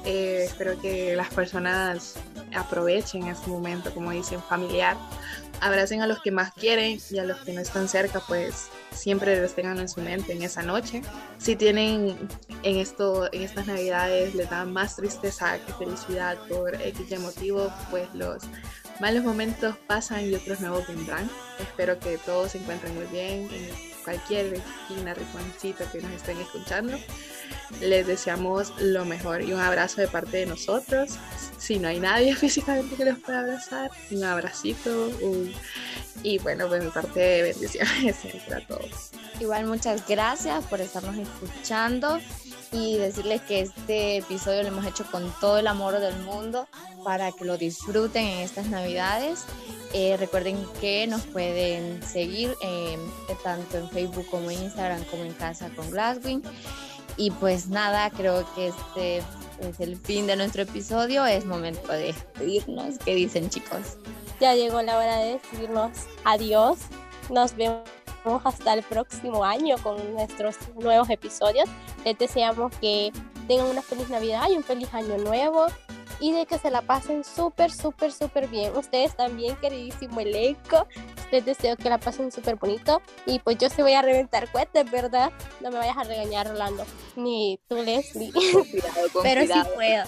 Eh, 0.05 0.45
espero 0.47 0.81
que 0.81 1.15
las 1.17 1.29
personas 1.29 2.15
aprovechen 2.55 3.27
este 3.27 3.51
momento, 3.51 3.93
como 3.93 4.11
dicen, 4.11 4.43
familiar. 4.43 4.97
Abracen 5.61 6.03
a 6.03 6.07
los 6.07 6.21
que 6.21 6.31
más 6.31 6.53
quieren 6.53 6.99
y 7.11 7.19
a 7.19 7.25
los 7.25 7.39
que 7.39 7.53
no 7.53 7.61
están 7.61 7.89
cerca, 7.89 8.21
pues 8.27 8.69
siempre 8.93 9.41
los 9.41 9.55
tengan 9.55 9.79
en 9.79 9.89
su 9.89 10.01
mente 10.01 10.33
en 10.33 10.43
esa 10.43 10.63
noche. 10.63 11.03
Si 11.39 11.57
tienen 11.57 12.17
en, 12.63 12.77
esto, 12.77 13.33
en 13.33 13.43
estas 13.43 13.67
navidades, 13.67 14.35
les 14.35 14.49
da 14.49 14.65
más 14.65 14.97
tristeza 14.97 15.59
que 15.59 15.73
felicidad 15.75 16.39
por 16.49 16.75
X 16.75 17.19
motivo, 17.21 17.73
pues 17.91 18.09
los 18.15 18.43
malos 19.01 19.25
momentos 19.25 19.77
pasan 19.87 20.27
y 20.27 20.35
otros 20.35 20.61
nuevos 20.61 20.87
vendrán. 20.87 21.29
Espero 21.59 21.99
que 21.99 22.19
todos 22.19 22.53
se 22.53 22.59
encuentren 22.59 22.95
muy 22.95 23.07
bien 23.07 23.49
en 23.53 23.90
cualquier 24.11 24.55
esquina, 24.55 25.15
rinconcito 25.15 25.85
que 25.93 26.03
nos 26.03 26.11
estén 26.13 26.39
escuchando. 26.39 26.99
Les 27.81 28.07
deseamos 28.07 28.73
lo 28.81 29.05
mejor 29.05 29.43
y 29.43 29.53
un 29.53 29.61
abrazo 29.61 30.01
de 30.01 30.09
parte 30.09 30.39
de 30.39 30.47
nosotros. 30.47 31.13
Si 31.59 31.79
no 31.79 31.89
hay 31.89 32.01
nadie 32.01 32.35
físicamente 32.45 32.97
que 32.97 33.05
los 33.05 33.19
pueda 33.21 33.41
abrazar, 33.41 33.91
un 34.11 34.25
abracito. 34.25 35.11
Y 36.23 36.39
bueno, 36.39 36.67
pues 36.69 36.85
mi 36.85 36.91
parte 36.91 37.21
de 37.21 37.43
bendiciones 37.43 38.17
a 38.55 38.61
todos. 38.67 39.11
Igual 39.39 39.67
muchas 39.67 40.07
gracias 40.07 40.65
por 40.67 40.81
estarnos 40.81 41.17
escuchando 41.17 42.19
y 42.73 42.97
decirles 42.97 43.41
que 43.43 43.61
este 43.61 44.19
episodio 44.19 44.63
lo 44.63 44.69
hemos 44.69 44.87
hecho 44.87 45.05
con 45.11 45.33
todo 45.41 45.59
el 45.59 45.67
amor 45.67 45.99
del 45.99 46.17
mundo 46.23 46.69
para 47.05 47.33
que 47.33 47.45
lo 47.45 47.57
disfruten 47.57 48.25
en 48.25 48.39
estas 48.39 48.67
navidades. 48.67 49.45
Eh, 49.93 50.17
recuerden 50.19 50.65
que 50.81 51.07
nos 51.07 51.23
pueden 51.23 52.03
seguir 52.03 52.55
eh, 52.63 52.99
tanto 53.43 53.79
en 53.79 53.91
Facebook 53.91 54.27
como 54.31 54.51
en 54.51 54.63
Instagram 54.63 55.03
como 55.05 55.25
en 55.25 55.33
Casa 55.33 55.71
con 55.75 55.91
Glasswing. 55.91 56.43
Y 57.17 57.31
pues 57.33 57.69
nada, 57.69 58.11
creo 58.11 58.47
que 58.55 58.69
este 58.69 59.19
es 59.19 59.81
el 59.81 59.97
fin 59.97 60.27
de 60.27 60.37
nuestro 60.37 60.63
episodio. 60.63 61.27
Es 61.27 61.45
momento 61.45 61.93
de 61.93 62.13
despedirnos. 62.13 62.99
¿Qué 62.99 63.15
dicen 63.15 63.51
chicos? 63.51 63.99
Ya 64.41 64.55
llegó 64.55 64.81
la 64.83 64.97
hora 64.97 65.19
de 65.19 65.33
decirnos 65.35 65.91
adiós. 66.25 66.79
Nos 67.29 67.55
vemos 67.57 67.83
hasta 68.45 68.75
el 68.75 68.83
próximo 68.83 69.45
año 69.45 69.77
con 69.83 70.13
nuestros 70.15 70.57
nuevos 70.77 71.11
episodios. 71.11 71.69
Les 72.05 72.19
deseamos 72.19 72.73
que 72.81 73.13
tengan 73.49 73.67
una 73.67 73.83
feliz 73.83 74.09
Navidad 74.09 74.49
y 74.51 74.57
un 74.57 74.65
feliz 74.65 74.93
año 74.95 75.19
nuevo 75.19 75.67
y 76.21 76.33
de 76.33 76.47
que 76.47 76.59
se 76.59 76.71
la 76.71 76.83
pasen 76.83 77.25
súper, 77.25 77.73
súper, 77.73 78.13
súper 78.13 78.47
bien. 78.47 78.77
Ustedes 78.77 79.17
también, 79.17 79.57
queridísimo 79.57 80.21
elenco, 80.21 80.87
les 81.33 81.45
deseo 81.45 81.77
que 81.77 81.89
la 81.89 81.99
pasen 81.99 82.31
súper 82.31 82.57
bonito. 82.57 83.01
Y 83.27 83.39
pues 83.39 83.59
yo 83.59 83.69
sí 83.71 83.83
voy 83.83 83.95
a 83.95 84.03
reventar 84.03 84.51
cohetes, 84.53 84.91
¿verdad? 84.91 85.33
No 85.61 85.71
me 85.71 85.79
vayas 85.79 85.97
a 85.97 86.05
regañar, 86.05 86.49
Rolando. 86.49 86.85
Ni 87.17 87.59
tú, 87.69 87.77
Leslie. 87.77 88.33
Pero 89.23 89.43
sí 89.43 89.61
puedo. 89.75 90.05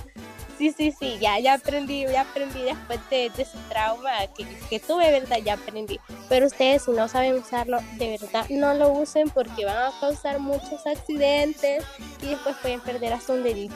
Sí, 0.59 0.73
sí, 0.77 0.93
sí, 0.99 1.19
ya, 1.21 1.39
ya 1.39 1.55
aprendí, 1.55 2.03
ya 2.03 2.23
aprendí 2.23 2.63
después 2.63 3.01
de, 3.11 3.27
ese 3.27 3.59
trauma 3.69 4.11
que, 4.37 4.47
que, 4.71 4.79
tuve, 4.79 5.11
¿verdad? 5.11 5.39
Ya 5.45 5.55
aprendí. 5.55 5.99
Pero 6.29 6.47
ustedes, 6.47 6.83
si 6.83 6.93
no 6.93 7.09
saben 7.09 7.35
usarlo, 7.35 7.79
de 7.99 8.19
verdad, 8.21 8.47
no 8.51 8.75
lo 8.75 8.91
usen 8.91 9.29
porque 9.31 9.65
van 9.65 9.77
a 9.77 10.01
causar 10.01 10.39
muchos 10.39 10.87
accidentes 10.87 11.85
y 12.23 12.27
después 12.27 12.57
pueden 12.63 12.81
perder 12.81 13.13
hasta 13.13 13.33
un 13.33 13.43
dedito. 13.43 13.75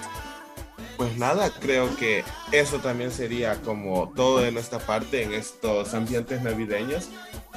Pues 0.96 1.16
nada, 1.18 1.50
creo 1.50 1.94
que 1.96 2.24
eso 2.52 2.78
también 2.78 3.10
sería 3.10 3.60
como 3.60 4.12
todo 4.14 4.38
de 4.38 4.50
nuestra 4.50 4.78
parte 4.78 5.22
en 5.22 5.34
estos 5.34 5.92
ambientes 5.92 6.40
navideños. 6.40 7.08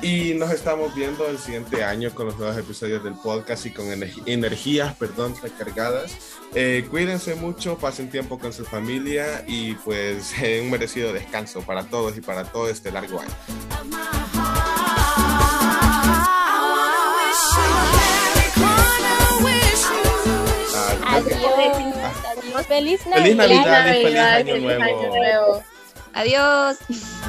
Y 0.02 0.34
nos 0.36 0.52
estamos 0.52 0.96
viendo 0.96 1.28
el 1.28 1.38
siguiente 1.38 1.84
año 1.84 2.12
con 2.12 2.28
los 2.28 2.38
nuevos 2.38 2.58
episodios 2.58 3.04
del 3.04 3.16
podcast 3.16 3.66
y 3.66 3.72
con 3.72 3.88
energías, 4.26 4.96
perdón, 4.96 5.36
recargadas. 5.42 6.16
Eh, 6.56 6.88
cuídense 6.90 7.36
mucho, 7.36 7.78
pasen 7.78 8.10
tiempo 8.10 8.40
con 8.40 8.54
su 8.54 8.64
familia 8.64 9.44
y 9.48 9.74
pues 9.76 10.34
un 10.62 10.72
merecido 10.72 11.12
descanso 11.12 11.62
para 11.62 11.84
todos 11.84 12.18
y 12.18 12.22
para 12.22 12.46
todo 12.46 12.70
este 12.70 12.92
largo 12.92 13.20
año. 13.20 13.30
Adiós. 21.08 22.66
Feliz 22.68 23.06
Navidad. 23.08 23.24
Feliz 23.24 23.36
Navidad 23.36 23.86
feliz 23.86 24.18
Año 24.18 24.58
Nuevo. 24.58 25.64
Adiós. 26.14 26.78
Navidad, 26.78 26.78
próspero 26.78 26.78
año 26.78 26.78
y 26.80 26.88
felicidad. 26.94 27.29